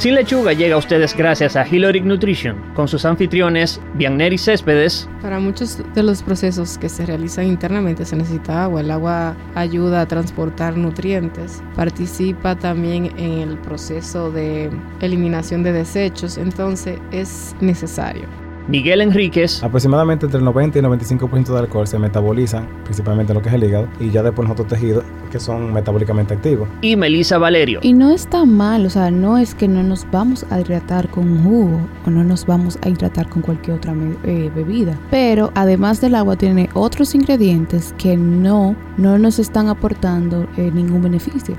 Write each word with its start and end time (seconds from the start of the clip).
Sin 0.00 0.14
Lechuga 0.14 0.54
llega 0.54 0.76
a 0.76 0.78
ustedes 0.78 1.14
gracias 1.14 1.56
a 1.56 1.68
Hiloric 1.68 2.04
Nutrition, 2.04 2.56
con 2.72 2.88
sus 2.88 3.04
anfitriones 3.04 3.78
Bianneri 3.96 4.38
Céspedes. 4.38 5.06
Para 5.20 5.38
muchos 5.40 5.76
de 5.94 6.02
los 6.02 6.22
procesos 6.22 6.78
que 6.78 6.88
se 6.88 7.04
realizan 7.04 7.44
internamente 7.44 8.06
se 8.06 8.16
necesita 8.16 8.64
agua. 8.64 8.80
El 8.80 8.90
agua 8.92 9.36
ayuda 9.54 10.00
a 10.00 10.08
transportar 10.08 10.74
nutrientes. 10.74 11.62
Participa 11.76 12.56
también 12.58 13.12
en 13.18 13.46
el 13.46 13.58
proceso 13.58 14.30
de 14.30 14.70
eliminación 15.02 15.62
de 15.62 15.74
desechos, 15.74 16.38
entonces 16.38 16.98
es 17.12 17.54
necesario. 17.60 18.49
Miguel 18.70 19.00
Enríquez. 19.00 19.62
Aproximadamente 19.64 20.26
entre 20.26 20.38
el 20.38 20.44
90 20.44 20.78
y 20.78 20.80
el 20.80 20.86
95% 20.86 21.52
de 21.52 21.58
alcohol 21.58 21.86
se 21.86 21.98
metaboliza, 21.98 22.64
principalmente 22.84 23.34
lo 23.34 23.42
que 23.42 23.48
es 23.48 23.54
el 23.56 23.64
hígado, 23.64 23.88
y 23.98 24.10
ya 24.10 24.22
después 24.22 24.48
los 24.48 24.52
otros 24.52 24.68
tejidos 24.68 25.04
que 25.30 25.40
son 25.40 25.72
metabólicamente 25.72 26.34
activos. 26.34 26.68
Y 26.80 26.96
Melissa 26.96 27.38
Valerio. 27.38 27.80
Y 27.82 27.92
no 27.92 28.10
está 28.10 28.44
mal, 28.44 28.86
o 28.86 28.90
sea, 28.90 29.10
no 29.10 29.38
es 29.38 29.54
que 29.54 29.66
no 29.66 29.82
nos 29.82 30.08
vamos 30.10 30.46
a 30.50 30.60
hidratar 30.60 31.08
con 31.08 31.28
un 31.28 31.42
jugo 31.42 31.80
o 32.06 32.10
no 32.10 32.22
nos 32.22 32.46
vamos 32.46 32.78
a 32.82 32.88
hidratar 32.88 33.28
con 33.28 33.42
cualquier 33.42 33.76
otra 33.76 33.94
eh, 34.24 34.50
bebida. 34.54 34.98
Pero 35.10 35.50
además 35.54 36.00
del 36.00 36.14
agua 36.14 36.36
tiene 36.36 36.68
otros 36.74 37.14
ingredientes 37.14 37.94
que 37.98 38.16
no, 38.16 38.76
no 38.96 39.18
nos 39.18 39.38
están 39.38 39.68
aportando 39.68 40.46
eh, 40.56 40.70
ningún 40.72 41.02
beneficio. 41.02 41.56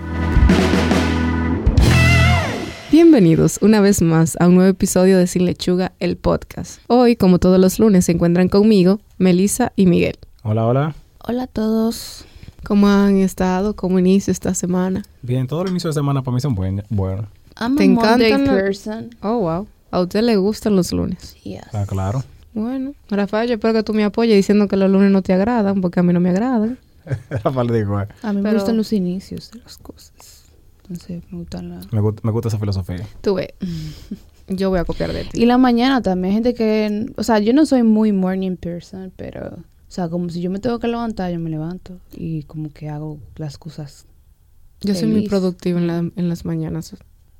Bienvenidos 3.04 3.58
una 3.64 3.82
vez 3.82 4.04
más 4.04 4.38
a 4.40 4.48
un 4.48 4.54
nuevo 4.54 4.70
episodio 4.70 5.18
de 5.18 5.26
Sin 5.26 5.46
Lechuga, 5.46 5.92
el 6.00 6.18
podcast. 6.18 6.80
Hoy, 6.86 7.16
como 7.16 7.40
todos 7.40 7.60
los 7.60 7.80
lunes, 7.80 8.06
se 8.06 8.12
encuentran 8.12 8.48
conmigo 8.48 9.00
Melissa 9.18 9.74
y 9.76 9.88
Miguel. 9.88 10.20
Hola, 10.44 10.68
hola. 10.68 10.96
Hola 11.28 11.44
a 11.44 11.48
todos. 11.48 12.26
¿Cómo 12.64 12.88
han 12.88 13.18
estado? 13.18 13.76
¿Cómo 13.76 13.98
inicio 13.98 14.30
esta 14.30 14.54
semana? 14.54 15.04
Bien, 15.24 15.48
todos 15.48 15.64
los 15.64 15.72
inicios 15.72 15.96
de 15.96 16.00
semana 16.00 16.22
para 16.22 16.36
mí 16.36 16.42
son 16.42 16.54
buenos. 16.54 16.86
Bueno. 16.92 17.28
¿Te 17.76 17.84
encantan? 17.86 18.46
Person. 18.46 19.10
Oh, 19.24 19.40
wow. 19.40 19.68
¿A 19.90 20.00
usted 20.00 20.22
le 20.22 20.36
gustan 20.36 20.76
los 20.76 20.92
lunes? 20.92 21.36
Yes. 21.42 21.64
Ah, 21.74 21.86
claro. 21.88 22.24
Bueno, 22.54 22.94
Rafael, 23.10 23.50
yo 23.50 23.56
espero 23.56 23.74
que 23.74 23.82
tú 23.82 23.96
me 23.96 24.04
apoyes 24.04 24.36
diciendo 24.36 24.68
que 24.68 24.78
los 24.78 24.92
lunes 24.92 25.10
no 25.10 25.24
te 25.24 25.34
agradan, 25.34 25.82
porque 25.82 26.02
a 26.02 26.04
mí 26.04 26.14
no 26.14 26.20
me 26.20 26.30
agradan. 26.30 26.78
Rafael 27.44 27.68
dijo, 27.68 28.00
eh. 28.00 28.08
A 28.22 28.32
mí 28.32 28.42
me 28.42 28.54
gustan 28.54 28.78
los 28.78 28.94
inicios 28.94 29.50
de 29.50 29.60
las 29.62 29.80
cosas. 29.80 30.11
Entonces 30.92 31.24
me 31.32 31.38
gustan 31.40 31.70
las... 31.70 31.92
me, 31.94 32.02
me 32.02 32.32
gusta 32.32 32.50
esa 32.50 32.58
filosofía. 32.60 33.08
Tú 33.22 33.36
ves, 33.36 33.50
yo 34.48 34.70
voy 34.70 34.80
a 34.80 34.86
copiar 34.86 35.14
de 35.14 35.24
ti. 35.26 35.42
Y 35.42 35.46
la 35.46 35.58
mañana 35.58 36.02
también, 36.02 36.32
hay 36.32 36.34
gente 36.36 36.54
que, 36.54 37.06
o 37.16 37.24
sea, 37.24 37.40
yo 37.40 37.54
no 37.54 37.66
soy 37.66 37.84
muy 37.84 38.12
morning 38.12 38.58
person, 38.58 39.12
pero, 39.16 39.48
o 39.56 39.62
sea, 39.92 40.10
como 40.10 40.30
si 40.30 40.42
yo 40.42 40.50
me 40.52 40.60
tengo 40.60 40.80
que 40.80 40.88
levantar, 40.88 41.32
yo 41.32 41.40
me 41.40 41.50
levanto 41.50 41.98
y 42.16 42.44
como 42.44 42.70
que 42.72 42.90
hago 42.90 43.20
las 43.38 43.58
cosas. 43.58 44.06
Yo 44.82 44.96
soy 44.96 45.08
muy 45.10 45.22
productiva 45.28 45.80
en, 45.80 45.88
la- 45.88 45.98
en 46.16 46.28
las 46.30 46.44
mañanas. 46.44 46.96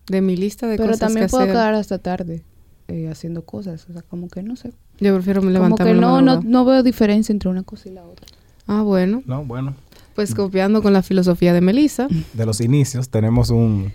De 0.08 0.22
mi 0.22 0.36
lista 0.38 0.68
de 0.68 0.78
Pero 0.78 0.90
cosas 0.94 1.00
también 1.00 1.26
que 1.28 1.32
puedo 1.32 1.44
hacer, 1.44 1.54
quedar 1.54 1.74
hasta 1.74 1.98
tarde 1.98 2.44
eh, 2.88 3.08
haciendo 3.10 3.44
cosas, 3.44 3.86
o 3.90 3.94
sea, 3.94 4.02
como 4.04 4.28
que 4.30 4.44
no 4.44 4.56
sé. 4.56 4.72
yo 5.00 5.14
prefiero 5.16 5.42
Como 5.42 5.52
levantarme 5.52 5.92
que 5.94 5.96
en 5.96 6.02
la 6.02 6.08
no, 6.08 6.22
no, 6.22 6.42
no 6.44 6.66
veo 6.66 6.84
diferencia 6.84 7.34
entre 7.34 7.50
una 7.50 7.64
cosa 7.64 7.90
y 7.90 7.94
la 7.94 8.04
otra. 8.06 8.28
Ah, 8.68 8.84
bueno. 8.84 9.24
No, 9.26 9.44
bueno. 9.44 9.76
Pues 10.16 10.36
copiando 10.36 10.82
con 10.82 10.94
la 10.94 11.02
filosofía 11.04 11.54
de 11.54 11.62
Melissa, 11.62 12.08
De 12.34 12.46
los 12.46 12.60
inicios 12.62 13.10
tenemos 13.10 13.50
un, 13.50 13.94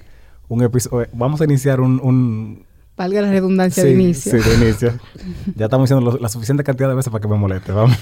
un 0.48 0.62
episodio. 0.62 1.06
Vamos 1.12 1.40
a 1.40 1.44
iniciar 1.44 1.80
un. 1.80 2.00
un 2.02 2.64
valga 2.96 3.20
la 3.20 3.30
redundancia 3.30 3.82
sí, 3.82 3.90
de 3.90 3.94
inicio. 3.94 4.32
Sí, 4.42 4.48
de 4.50 4.56
inicio. 4.64 4.92
ya 5.56 5.66
estamos 5.66 5.88
diciendo 5.90 6.12
lo- 6.12 6.18
la 6.18 6.28
suficiente 6.30 6.64
cantidad 6.64 6.88
de 6.88 6.94
veces 6.94 7.10
para 7.10 7.20
que 7.20 7.28
me 7.28 7.36
moleste. 7.36 7.72
Vamos. 7.72 7.96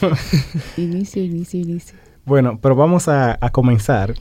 Inicio, 0.77 1.23
inicio, 1.25 1.61
inicio. 1.61 1.97
Bueno, 2.25 2.59
pero 2.63 2.75
vamos 2.77 3.09
a, 3.09 3.37
a 3.41 3.51
comenzar 3.51 4.15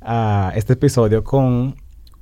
a 0.00 0.52
este 0.54 0.74
episodio 0.74 1.24
con 1.24 1.74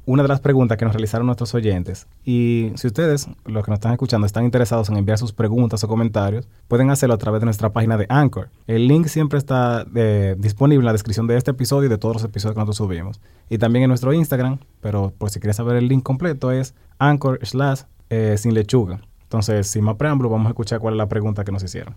una 0.07 0.23
de 0.23 0.29
las 0.29 0.41
preguntas 0.41 0.79
que 0.79 0.85
nos 0.85 0.95
realizaron 0.95 1.27
nuestros 1.27 1.53
oyentes. 1.55 2.07
Y 2.25 2.71
si 2.77 2.87
ustedes, 2.87 3.27
los 3.45 3.65
que 3.65 3.71
nos 3.71 3.79
están 3.79 3.93
escuchando, 3.93 4.27
están 4.27 4.45
interesados 4.45 4.89
en 4.89 4.97
enviar 4.97 5.19
sus 5.19 5.33
preguntas 5.33 5.83
o 5.85 5.89
comentarios, 5.89 6.49
pueden 6.69 6.91
hacerlo 6.91 7.15
a 7.15 7.19
través 7.19 7.41
de 7.41 7.47
nuestra 7.47 7.71
página 7.71 7.99
de 7.99 8.07
Anchor. 8.09 8.49
El 8.69 8.87
link 8.87 9.09
siempre 9.09 9.39
está 9.39 9.85
eh, 9.95 10.37
disponible 10.39 10.83
en 10.83 10.87
la 10.87 10.93
descripción 10.93 11.27
de 11.27 11.37
este 11.37 11.51
episodio 11.51 11.87
y 11.87 11.91
de 11.91 11.99
todos 11.99 12.15
los 12.15 12.25
episodios 12.25 12.55
que 12.55 12.61
nosotros 12.61 12.77
subimos. 12.77 13.21
Y 13.51 13.59
también 13.59 13.83
en 13.83 13.89
nuestro 13.89 14.13
Instagram, 14.13 14.61
pero 14.81 15.13
por 15.19 15.31
si 15.31 15.41
quieres 15.41 15.57
saber 15.57 15.77
el 15.77 15.89
link 15.89 16.05
completo, 16.05 16.53
es 16.53 16.75
Anchor 16.99 17.41
slash 17.43 17.83
eh, 18.09 18.37
sin 18.39 18.55
lechuga. 18.55 19.01
Entonces, 19.25 19.67
sin 19.67 19.83
más 19.83 19.97
preámbulo, 19.97 20.31
vamos 20.31 20.47
a 20.47 20.51
escuchar 20.51 20.79
cuál 20.79 20.95
es 20.95 20.99
la 20.99 21.09
pregunta 21.09 21.45
que 21.45 21.51
nos 21.51 21.63
hicieron. 21.65 21.97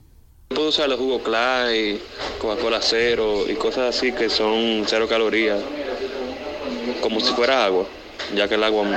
Puedo 0.49 0.69
usar 0.69 0.89
los 0.89 0.97
jugos 0.97 1.21
Clay, 1.21 2.01
Coca-Cola 2.41 2.79
cero 2.81 3.43
y 3.47 3.53
cosas 3.53 3.95
así 3.95 4.11
que 4.11 4.29
son 4.29 4.83
cero 4.87 5.05
calorías, 5.07 5.61
como 7.01 7.19
si 7.19 7.33
fuera 7.33 7.65
agua, 7.65 7.85
ya 8.35 8.47
que 8.47 8.55
el 8.55 8.63
agua 8.63 8.87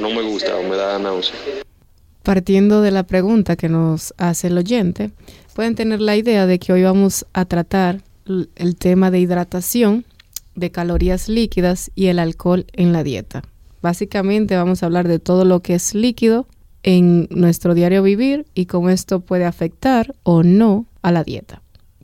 no 0.00 0.10
me 0.10 0.22
gusta 0.22 0.56
o 0.56 0.62
me 0.62 0.76
da 0.76 0.98
náusea. 0.98 1.36
Partiendo 2.22 2.82
de 2.82 2.90
la 2.90 3.04
pregunta 3.04 3.56
que 3.56 3.68
nos 3.68 4.14
hace 4.18 4.48
el 4.48 4.58
oyente, 4.58 5.10
pueden 5.54 5.74
tener 5.74 6.00
la 6.00 6.16
idea 6.16 6.46
de 6.46 6.58
que 6.58 6.72
hoy 6.72 6.82
vamos 6.82 7.26
a 7.32 7.44
tratar 7.44 8.02
el 8.26 8.76
tema 8.76 9.10
de 9.10 9.20
hidratación, 9.20 10.04
de 10.54 10.70
calorías 10.70 11.28
líquidas 11.28 11.90
y 11.94 12.06
el 12.06 12.18
alcohol 12.18 12.66
en 12.72 12.92
la 12.92 13.02
dieta. 13.02 13.42
Básicamente 13.82 14.56
vamos 14.56 14.82
a 14.82 14.86
hablar 14.86 15.08
de 15.08 15.18
todo 15.18 15.44
lo 15.44 15.60
que 15.60 15.74
es 15.74 15.94
líquido 15.94 16.46
en 16.82 17.28
nuestro 17.30 17.74
diario 17.74 18.02
vivir 18.02 18.46
y 18.54 18.66
cómo 18.66 18.90
esto 18.90 19.20
puede 19.20 19.44
afectar 19.44 20.14
o 20.22 20.42
no 20.42 20.86
a 21.02 21.12
la 21.12 21.24
dieta. 21.24 21.62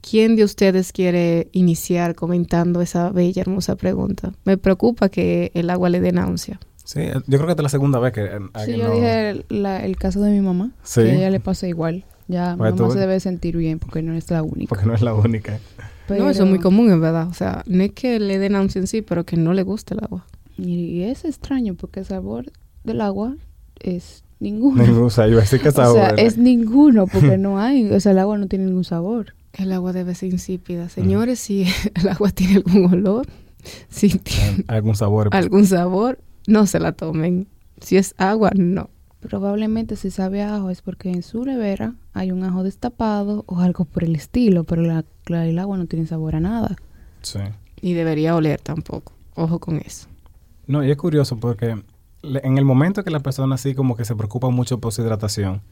¿Quién 0.09 0.37
de 0.37 0.45
ustedes 0.45 0.93
quiere 0.93 1.49
iniciar 1.53 2.15
comentando 2.15 2.81
esa 2.81 3.11
bella, 3.11 3.43
hermosa 3.43 3.77
pregunta? 3.77 4.33
Me 4.45 4.57
preocupa 4.57 5.09
que 5.09 5.51
el 5.55 5.69
agua 5.71 5.89
le 5.89 6.01
dé 6.01 6.13
náusea. 6.13 6.61
Sí, 6.85 7.01
yo 7.27 7.39
creo 7.39 7.47
que 7.47 7.51
esta 7.53 7.63
es 7.63 7.65
la 7.65 7.69
segunda 7.69 7.99
vez 7.99 8.13
que... 8.13 8.25
eh, 8.25 8.39
Sí, 8.65 8.77
yo 8.77 8.87
no- 8.89 8.95
dije 8.95 9.31
el, 9.31 9.45
la- 9.49 9.85
el 9.85 9.97
caso 9.97 10.21
de 10.21 10.31
mi 10.31 10.41
mamá, 10.41 10.71
Sí. 10.85 11.03
que 11.03 11.11
a 11.11 11.15
ella 11.17 11.31
le 11.31 11.41
pasa 11.41 11.67
igual. 11.67 12.05
Ya 12.29 12.53
mi 12.53 12.59
Bueno, 12.59 12.77
mamá 12.77 12.89
tú- 12.89 12.95
se 12.95 13.01
debe 13.01 13.19
sentir 13.21 13.57
bien 13.57 13.79
porque 13.81 14.03
no 14.03 14.15
es 14.15 14.31
la 14.31 14.43
única. 14.45 14.69
Porque 14.69 14.87
no 14.87 14.95
es 14.95 15.03
la 15.03 15.15
única. 15.15 15.59
No, 16.09 16.31
eso 16.31 16.45
es 16.45 16.49
muy 16.49 16.61
común, 16.61 16.91
en 16.91 17.01
verdad. 17.01 17.27
O 17.29 17.35
sea, 17.35 17.65
no 17.67 17.83
es 17.83 17.91
que 17.93 18.21
le 18.21 18.39
dé 18.39 18.49
náusea 18.49 18.81
en 18.83 18.87
sí, 18.87 19.03
pero 19.03 19.25
que 19.25 19.37
no 19.37 19.53
le 19.55 19.65
guste 19.65 19.95
el 19.95 20.01
agua. 20.05 20.25
Y, 20.57 20.73
y 20.75 21.03
es 21.03 21.25
extraño 21.25 21.75
porque 21.75 22.01
el 22.01 22.07
sabor 22.07 22.45
del 22.85 23.01
agua 23.01 23.35
es 23.81 24.23
ninguno. 24.39 24.85
Ningún, 24.85 25.05
o 25.05 25.11
sea, 25.11 25.27
decir 25.27 25.61
que 25.61 25.71
o 25.71 25.73
sea, 25.73 25.87
sabor. 25.87 26.15
es 26.21 26.39
ninguno 26.39 27.09
porque 27.09 27.39
no 27.39 27.59
hay, 27.59 27.91
o 27.91 27.99
sea, 27.99 28.13
el 28.13 28.21
agua 28.21 28.39
no 28.39 28.47
tiene 28.47 28.67
ningún 28.67 28.85
sabor. 28.85 29.35
El 29.57 29.73
agua 29.73 29.93
debe 29.93 30.15
ser 30.15 30.31
insípida. 30.33 30.89
Señores, 30.89 31.41
si 31.41 31.67
el 31.95 32.09
agua 32.09 32.31
tiene 32.31 32.57
algún 32.57 32.87
olor, 32.93 33.27
si 33.89 34.11
tiene 34.11 34.65
algún 34.69 34.95
sabor. 34.97 35.29
algún 35.33 35.67
sabor, 35.67 36.19
no 36.47 36.67
se 36.67 36.79
la 36.81 36.93
tomen. 36.93 37.49
Si 37.81 37.97
es 37.97 38.15
agua, 38.19 38.51
no. 38.55 38.91
Probablemente 39.21 39.97
si 39.97 40.11
sabe 40.11 40.43
a 40.43 40.57
ajo 40.57 40.71
es 40.71 40.83
porque 40.83 41.11
en 41.11 41.23
su 41.23 41.45
nevera 41.45 41.95
hay 42.13 42.31
un 42.31 42.45
ajo 42.45 42.63
destapado 42.63 43.45
o 43.49 43.59
algo 43.61 43.85
por 43.85 44.05
el 44.05 44.15
estilo, 44.15 44.65
pero 44.65 44.83
la, 44.83 45.05
la- 45.27 45.47
el 45.47 45.59
agua 45.59 45.77
no 45.79 45.87
tiene 45.87 46.07
sabor 46.07 46.37
a 46.37 46.41
nada. 46.41 46.77
Sí. 47.23 47.41
Y 47.81 47.95
debería 47.95 48.37
oler 48.37 48.61
tampoco. 48.61 49.15
Ojo 49.35 49.59
con 49.59 49.79
eso. 49.79 50.07
No, 50.67 50.85
y 50.85 50.91
es 50.91 50.97
curioso 50.97 51.39
porque 51.39 51.83
le- 52.23 52.41
en 52.47 52.57
el 52.59 52.65
momento 52.65 53.03
que 53.03 53.11
la 53.11 53.21
persona 53.21 53.57
así 53.57 53.75
como 53.75 53.97
que 53.97 54.05
se 54.05 54.15
preocupa 54.15 54.49
mucho 54.51 54.79
por 54.79 54.93
su 54.93 55.03
hidratación, 55.03 55.63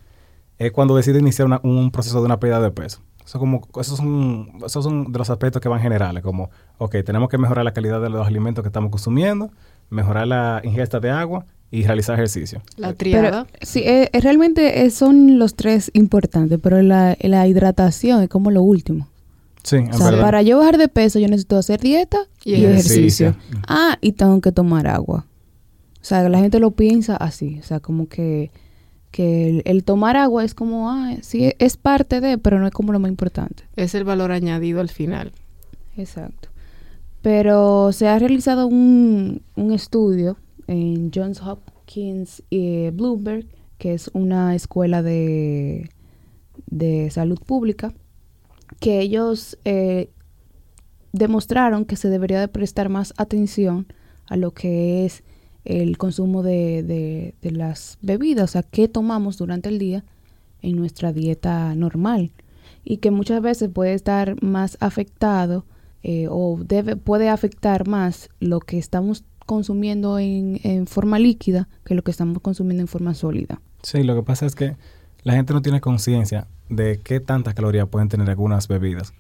es 0.59 0.73
cuando 0.73 0.97
decide 0.97 1.19
iniciar 1.19 1.47
una- 1.47 1.61
un 1.63 1.91
proceso 1.91 2.21
de 2.21 2.27
una 2.27 2.39
pérdida 2.41 2.61
de 2.61 2.71
peso. 2.71 3.01
Eso 3.25 3.39
como, 3.39 3.67
esos 3.81 3.97
son, 3.97 4.51
esos 4.65 4.85
son 4.85 5.11
de 5.11 5.19
los 5.19 5.31
aspectos 5.31 5.61
que 5.63 5.69
van 5.69 5.81
generales, 5.81 6.23
como, 6.23 6.51
ok, 6.79 6.97
tenemos 7.05 7.29
que 7.31 7.39
mejorar 7.39 7.65
la 7.65 7.73
calidad 7.73 8.01
de 8.03 8.11
los 8.11 8.27
alimentos 8.27 8.63
que 8.63 8.69
estamos 8.69 8.91
consumiendo, 8.91 9.51
mejorar 9.91 10.27
la 10.27 10.61
ingesta 10.63 11.01
de 11.01 11.11
agua 11.11 11.47
y 11.71 11.85
realizar 11.85 12.15
ejercicio. 12.17 12.63
La 12.77 12.89
Pero, 12.89 12.97
triada. 12.99 13.47
sí, 13.63 13.81
eh, 13.81 14.11
eh, 14.13 14.21
realmente 14.21 14.85
eh, 14.85 14.91
son 14.91 15.39
los 15.39 15.55
tres 15.57 15.91
importantes, 15.95 16.59
pero 16.63 16.81
la, 16.83 17.17
la 17.21 17.47
hidratación 17.49 18.23
es 18.23 18.29
como 18.29 18.51
lo 18.51 18.63
último. 18.63 19.09
Sí, 19.63 19.79
O 19.79 19.93
sea, 19.95 20.11
verdad. 20.11 20.21
para 20.23 20.43
yo 20.43 20.59
bajar 20.59 20.77
de 20.77 20.89
peso 20.89 21.19
yo 21.19 21.27
necesito 21.27 21.57
hacer 21.57 21.81
dieta 21.81 22.19
Y 22.45 22.57
y, 22.57 22.65
ejercicio. 22.67 23.29
ejercicio. 23.29 23.35
Ah, 23.67 23.97
y 24.03 24.13
tengo 24.13 24.39
que 24.43 24.53
tomar 24.53 24.87
agua. 24.87 25.25
O 26.03 26.05
sea, 26.05 26.29
la 26.29 26.39
gente 26.39 26.61
lo 26.61 26.73
piensa 26.73 27.17
así. 27.17 27.59
O 27.61 27.63
sea, 27.63 27.81
como 27.81 28.07
que, 28.07 28.50
que 29.14 29.49
el, 29.49 29.62
el 29.64 29.84
tomar 29.84 30.16
agua 30.16 30.43
es 30.43 30.55
como, 30.55 30.90
ah, 30.90 31.14
sí, 31.22 31.52
es 31.61 31.76
parte 31.76 32.20
de, 32.20 32.37
pero 32.37 32.58
no 32.58 32.66
es 32.66 32.72
como 32.72 32.93
lo 32.93 32.99
más 32.99 33.08
importante. 33.08 33.62
es 33.76 33.94
el 33.94 34.02
valor 34.02 34.32
añadido 34.32 34.81
al 34.81 34.88
final. 34.88 35.31
Exacto. 35.96 36.49
Pero 37.22 37.93
se 37.93 38.08
ha 38.08 38.19
realizado 38.19 38.66
un, 38.66 39.43
un 39.55 39.72
estudio 39.72 40.37
en 40.66 41.12
Johns 41.14 41.40
Hopkins 41.40 42.43
y 42.50 42.90
Bloomberg, 42.90 43.46
que 43.78 43.94
es 43.94 44.11
una 44.14 44.56
escuela 44.56 45.00
de, 45.00 45.90
de 46.66 47.08
salud 47.12 47.38
pública, 47.38 47.94
que 48.81 48.99
ellos 48.99 49.56
eh, 49.64 50.11
demostraron 51.12 51.84
que 51.84 51.94
se 51.94 52.08
debería 52.08 52.40
de 52.40 52.49
prestar 52.49 52.88
más 52.88 53.14
atención 53.16 53.87
a 54.26 54.37
lo 54.37 54.50
que 54.50 55.05
es 55.06 55.22
el 55.64 55.96
consumo 55.96 56.43
de, 56.43 56.82
de, 57.40 57.50
las 57.50 57.99
bebidas, 58.02 58.50
o 58.50 58.52
sea, 58.52 58.62
qué 58.62 58.88
tomamos 58.88 59.38
durante 59.38 59.69
el 59.69 59.78
día 59.78 60.05
en 60.62 60.76
nuestra 60.76 61.12
dieta 61.12 61.75
normal 61.75 62.31
y 62.84 62.99
que 62.99 63.11
muchas 63.11 63.40
veces 63.40 63.70
puede 63.70 63.94
estar 63.94 64.43
más 64.43 64.76
afectado 64.81 65.64
eh, 66.02 66.26
o 66.31 66.58
debe, 66.62 66.96
puede 66.96 67.31
afectar 67.31 67.88
más 67.88 68.28
lo 68.40 68.61
que 68.61 68.78
estamos 68.78 69.25
consumiendo 69.46 70.19
en, 70.19 70.61
en 70.62 70.87
forma 70.87 71.19
líquida 71.19 71.69
que 71.84 71.94
lo 71.94 72.02
que 72.02 72.11
estamos 72.11 72.40
consumiendo 72.40 72.82
en 72.82 72.88
forma 72.88 73.14
sólida. 73.14 73.61
Sí, 73.82 74.02
lo 74.02 74.14
que 74.14 74.22
pasa 74.22 74.46
es 74.46 74.55
que 74.55 74.76
la 75.22 75.34
gente 75.34 75.55
no 75.55 75.62
tiene 75.62 75.81
conciencia 75.81 76.46
de 76.69 77.00
qué 77.02 77.20
tantas 77.20 77.55
calorías 77.55 77.88
pueden 77.88 78.08
tener 78.08 78.28
algunas 78.28 78.69
bebidas 78.69 79.14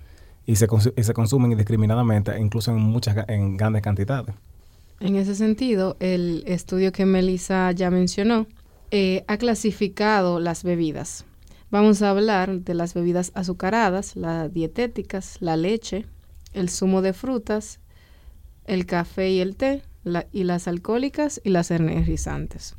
y 0.46 0.56
se, 0.56 0.66
y 0.96 1.02
se 1.02 1.14
consumen 1.14 1.52
indiscriminadamente, 1.52 2.38
incluso 2.38 2.70
en 2.70 2.78
muchas 2.78 3.16
en 3.28 3.56
grandes 3.56 3.82
cantidades. 3.82 4.34
En 5.00 5.16
ese 5.16 5.34
sentido, 5.34 5.96
el 6.00 6.44
estudio 6.46 6.92
que 6.92 7.04
Melissa 7.04 7.72
ya 7.72 7.90
mencionó 7.90 8.46
eh, 8.90 9.24
ha 9.26 9.36
clasificado 9.38 10.40
las 10.40 10.62
bebidas. 10.62 11.24
Vamos 11.70 12.02
a 12.02 12.10
hablar 12.10 12.60
de 12.60 12.74
las 12.74 12.94
bebidas 12.94 13.32
azucaradas, 13.34 14.14
las 14.14 14.52
dietéticas, 14.52 15.38
la 15.40 15.56
leche, 15.56 16.06
el 16.52 16.70
zumo 16.70 17.02
de 17.02 17.12
frutas, 17.12 17.80
el 18.66 18.86
café 18.86 19.30
y 19.30 19.40
el 19.40 19.56
té, 19.56 19.82
y 20.32 20.44
las 20.44 20.68
alcohólicas 20.68 21.40
y 21.42 21.50
las 21.50 21.70
energizantes. 21.70 22.76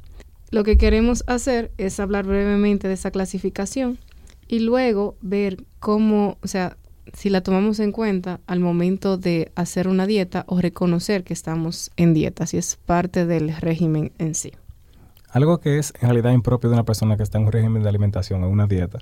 Lo 0.52 0.64
que 0.64 0.78
queremos 0.78 1.24
hacer 1.28 1.72
es 1.78 2.00
hablar 2.00 2.26
brevemente 2.26 2.88
de 2.88 2.94
esa 2.94 3.12
clasificación 3.12 4.00
y 4.48 4.60
luego 4.60 5.18
ver 5.22 5.66
cómo, 5.80 6.38
o 6.42 6.48
sea, 6.48 6.78
si 7.14 7.30
la 7.30 7.42
tomamos 7.42 7.80
en 7.80 7.92
cuenta 7.92 8.40
al 8.48 8.60
momento 8.60 9.18
de 9.18 9.52
hacer 9.56 9.88
una 9.88 10.06
dieta 10.08 10.44
o 10.48 10.60
reconocer 10.60 11.24
que 11.24 11.34
estamos 11.34 11.92
en 11.98 12.14
dieta, 12.14 12.46
si 12.46 12.58
es 12.58 12.78
parte 12.86 13.26
del 13.26 13.56
régimen 13.58 14.12
en 14.18 14.36
sí. 14.36 14.52
Algo 15.32 15.60
que 15.60 15.78
es 15.80 15.94
en 16.02 16.10
realidad 16.10 16.32
impropio 16.32 16.70
de 16.70 16.76
una 16.76 16.84
persona 16.86 17.18
que 17.18 17.24
está 17.24 17.38
en 17.38 17.46
un 17.46 17.52
régimen 17.52 17.84
de 17.84 17.90
alimentación, 17.90 18.44
en 18.44 18.50
una 18.50 18.68
dieta, 18.68 19.00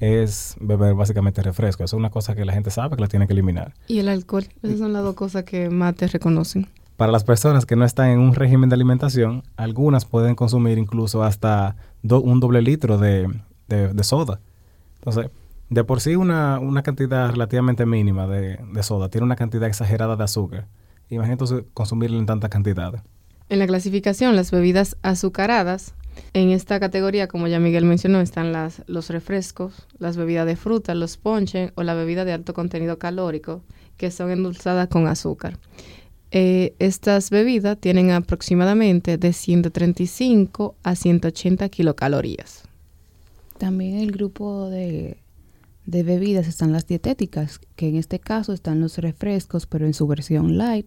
es 0.00 0.56
beber 0.60 0.94
básicamente 0.94 1.42
refresco. 1.42 1.84
Eso 1.84 1.96
es 1.96 1.98
una 2.00 2.10
cosa 2.10 2.34
que 2.34 2.44
la 2.44 2.52
gente 2.52 2.70
sabe 2.70 2.96
que 2.96 3.02
la 3.02 3.08
tiene 3.08 3.26
que 3.26 3.32
eliminar. 3.32 3.72
Y 3.86 3.98
el 4.00 4.08
alcohol, 4.08 4.44
esas 4.62 4.78
son 4.78 4.92
las 4.92 5.02
dos 5.04 5.14
cosas 5.14 5.44
que 5.44 5.70
más 5.70 5.94
te 5.94 6.08
reconocen. 6.08 6.66
Para 6.96 7.12
las 7.12 7.24
personas 7.24 7.64
que 7.66 7.76
no 7.76 7.84
están 7.84 8.10
en 8.10 8.18
un 8.18 8.34
régimen 8.34 8.68
de 8.68 8.74
alimentación, 8.74 9.44
algunas 9.56 10.04
pueden 10.04 10.34
consumir 10.34 10.78
incluso 10.78 11.22
hasta 11.22 11.76
do- 12.02 12.20
un 12.20 12.40
doble 12.40 12.62
litro 12.62 12.98
de, 12.98 13.28
de- 13.68 13.92
de 13.94 14.04
soda. 14.04 14.40
Entonces, 14.96 15.30
de 15.72 15.84
por 15.84 16.02
sí 16.02 16.16
una, 16.16 16.58
una 16.58 16.82
cantidad 16.82 17.30
relativamente 17.30 17.86
mínima 17.86 18.26
de, 18.26 18.58
de 18.72 18.82
soda 18.82 19.08
tiene 19.08 19.24
una 19.24 19.36
cantidad 19.36 19.66
exagerada 19.66 20.16
de 20.16 20.24
azúcar. 20.24 20.68
Imagínate 21.08 21.64
consumirla 21.72 22.18
en 22.18 22.26
tantas 22.26 22.50
cantidades. 22.50 23.00
En 23.48 23.58
la 23.58 23.66
clasificación, 23.66 24.36
las 24.36 24.50
bebidas 24.50 24.96
azucaradas, 25.02 25.94
en 26.34 26.50
esta 26.50 26.78
categoría, 26.78 27.26
como 27.26 27.48
ya 27.48 27.58
Miguel 27.58 27.86
mencionó, 27.86 28.20
están 28.20 28.52
las, 28.52 28.82
los 28.86 29.08
refrescos, 29.08 29.86
las 29.98 30.18
bebidas 30.18 30.46
de 30.46 30.56
fruta, 30.56 30.94
los 30.94 31.16
ponches 31.16 31.72
o 31.74 31.82
la 31.82 31.94
bebida 31.94 32.26
de 32.26 32.32
alto 32.32 32.52
contenido 32.52 32.98
calórico, 32.98 33.62
que 33.96 34.10
son 34.10 34.30
endulzadas 34.30 34.88
con 34.88 35.06
azúcar. 35.06 35.58
Eh, 36.32 36.74
estas 36.78 37.30
bebidas 37.30 37.78
tienen 37.78 38.10
aproximadamente 38.10 39.16
de 39.16 39.32
135 39.32 40.74
a 40.82 40.96
180 40.96 41.68
kilocalorías. 41.70 42.64
También 43.58 43.98
el 43.98 44.12
grupo 44.12 44.68
de, 44.68 45.21
de 45.86 46.02
bebidas 46.02 46.46
están 46.46 46.72
las 46.72 46.86
dietéticas, 46.86 47.60
que 47.76 47.88
en 47.88 47.96
este 47.96 48.18
caso 48.20 48.52
están 48.52 48.80
los 48.80 48.98
refrescos, 48.98 49.66
pero 49.66 49.86
en 49.86 49.94
su 49.94 50.06
versión 50.06 50.56
light, 50.58 50.86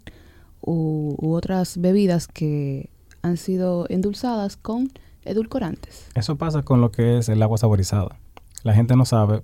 u, 0.61 1.15
u 1.19 1.33
otras 1.33 1.77
bebidas 1.79 2.27
que 2.27 2.89
han 3.21 3.37
sido 3.37 3.85
endulzadas 3.89 4.57
con 4.57 4.91
edulcorantes. 5.25 6.07
Eso 6.15 6.37
pasa 6.37 6.63
con 6.63 6.81
lo 6.81 6.91
que 6.91 7.17
es 7.17 7.29
el 7.29 7.41
agua 7.43 7.57
saborizada. 7.57 8.17
La 8.63 8.73
gente 8.73 8.95
no 8.95 9.05
sabe, 9.05 9.43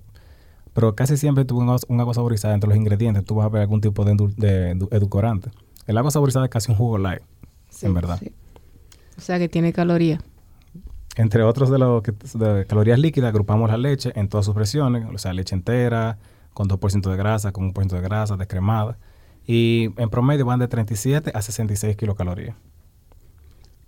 pero 0.72 0.94
casi 0.94 1.16
siempre 1.16 1.44
tú 1.44 1.58
un 1.58 1.68
agua, 1.68 1.80
un 1.88 2.00
agua 2.00 2.14
saborizada 2.14 2.54
entre 2.54 2.68
los 2.68 2.76
ingredientes, 2.76 3.24
tú 3.24 3.34
vas 3.36 3.46
a 3.46 3.50
ver 3.50 3.62
algún 3.62 3.80
tipo 3.80 4.04
de, 4.04 4.12
endul- 4.14 4.34
de 4.36 4.74
edu- 4.74 4.88
edulcorante. 4.90 5.50
El 5.86 5.98
agua 5.98 6.10
saborizada 6.10 6.46
es 6.46 6.50
casi 6.50 6.70
un 6.72 6.78
jugo 6.78 6.98
light, 6.98 7.22
Sí, 7.68 7.86
en 7.86 7.94
verdad. 7.94 8.18
Sí. 8.20 8.32
O 9.18 9.20
sea 9.20 9.38
que 9.38 9.48
tiene 9.48 9.72
caloría. 9.72 10.20
Entre 11.16 11.42
otros 11.42 11.70
de 11.70 11.78
los 11.78 12.02
que, 12.02 12.12
de 12.12 12.66
calorías 12.66 12.98
líquidas, 12.98 13.28
agrupamos 13.28 13.70
la 13.70 13.76
leche 13.76 14.12
en 14.14 14.28
todas 14.28 14.46
sus 14.46 14.54
versiones, 14.54 15.04
o 15.12 15.18
sea, 15.18 15.32
leche 15.34 15.54
entera, 15.54 16.18
con 16.54 16.68
2% 16.68 17.10
de 17.10 17.16
grasa, 17.16 17.52
con 17.52 17.72
1% 17.74 17.88
de 17.96 18.00
grasa, 18.00 18.36
descremada. 18.36 18.96
Y 19.46 19.90
en 19.96 20.08
promedio 20.08 20.46
van 20.46 20.58
de 20.60 20.68
37 20.68 21.32
a 21.34 21.42
66 21.42 21.96
kilocalorías. 21.96 22.56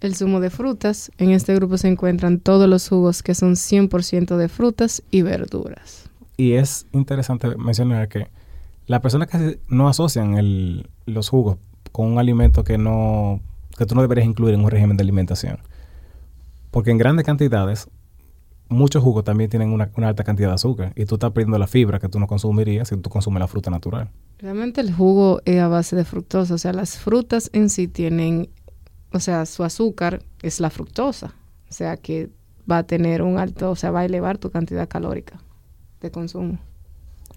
El 0.00 0.14
zumo 0.16 0.40
de 0.40 0.50
frutas. 0.50 1.10
En 1.16 1.30
este 1.30 1.54
grupo 1.54 1.78
se 1.78 1.88
encuentran 1.88 2.40
todos 2.40 2.68
los 2.68 2.88
jugos 2.88 3.22
que 3.22 3.34
son 3.34 3.54
100% 3.56 4.36
de 4.36 4.48
frutas 4.48 5.02
y 5.10 5.22
verduras. 5.22 6.10
Y 6.36 6.54
es 6.54 6.86
interesante 6.92 7.56
mencionar 7.56 8.08
que 8.08 8.28
las 8.86 9.00
personas 9.00 9.28
casi 9.28 9.56
no 9.68 9.88
asocian 9.88 10.36
el- 10.36 10.90
los 11.06 11.30
jugos 11.30 11.56
con 11.92 12.06
un 12.12 12.18
alimento 12.18 12.64
que 12.64 12.76
no 12.76 13.40
que 13.78 13.86
tú 13.86 13.94
no 13.94 14.02
deberías 14.02 14.26
incluir 14.26 14.54
en 14.54 14.60
un 14.64 14.70
régimen 14.70 14.96
de 14.96 15.02
alimentación. 15.02 15.58
Porque 16.74 16.90
en 16.90 16.98
grandes 16.98 17.24
cantidades, 17.24 17.86
muchos 18.68 19.00
jugos 19.00 19.22
también 19.22 19.48
tienen 19.48 19.70
una, 19.70 19.92
una 19.96 20.08
alta 20.08 20.24
cantidad 20.24 20.48
de 20.48 20.54
azúcar 20.54 20.92
y 20.96 21.04
tú 21.04 21.14
estás 21.14 21.30
perdiendo 21.30 21.56
la 21.56 21.68
fibra 21.68 22.00
que 22.00 22.08
tú 22.08 22.18
no 22.18 22.26
consumirías 22.26 22.88
si 22.88 22.96
tú 22.96 23.10
consumes 23.10 23.38
la 23.38 23.46
fruta 23.46 23.70
natural. 23.70 24.10
Realmente 24.40 24.80
el 24.80 24.92
jugo 24.92 25.40
es 25.44 25.60
a 25.60 25.68
base 25.68 25.94
de 25.94 26.04
fructosa. 26.04 26.52
O 26.54 26.58
sea, 26.58 26.72
las 26.72 26.98
frutas 26.98 27.48
en 27.52 27.70
sí 27.70 27.86
tienen, 27.86 28.48
o 29.12 29.20
sea, 29.20 29.46
su 29.46 29.62
azúcar 29.62 30.24
es 30.42 30.58
la 30.58 30.68
fructosa. 30.68 31.32
O 31.70 31.72
sea, 31.72 31.96
que 31.96 32.30
va 32.68 32.78
a 32.78 32.82
tener 32.82 33.22
un 33.22 33.38
alto, 33.38 33.70
o 33.70 33.76
sea, 33.76 33.92
va 33.92 34.00
a 34.00 34.04
elevar 34.04 34.38
tu 34.38 34.50
cantidad 34.50 34.88
calórica 34.88 35.40
de 36.00 36.10
consumo. 36.10 36.58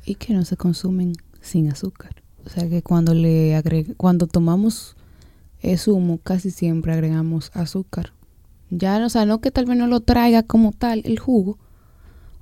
Y 0.03 0.15
que 0.15 0.33
no 0.33 0.45
se 0.45 0.57
consumen 0.57 1.13
sin 1.41 1.71
azúcar. 1.71 2.23
O 2.43 2.49
sea 2.49 2.67
que 2.67 2.81
cuando 2.81 3.13
le 3.13 3.55
agreg 3.55 3.95
cuando 3.97 4.25
tomamos 4.25 4.95
eh, 5.61 5.77
zumo, 5.77 6.17
casi 6.17 6.49
siempre 6.49 6.91
agregamos 6.91 7.51
azúcar. 7.53 8.16
Ya, 8.69 9.03
o 9.05 9.09
sea, 9.09 9.25
no 9.25 9.39
que 9.39 9.51
tal 9.51 9.65
vez 9.65 9.77
no 9.77 9.87
lo 9.87 10.01
traiga 10.01 10.43
como 10.43 10.71
tal 10.71 11.01
el 11.05 11.19
jugo, 11.19 11.57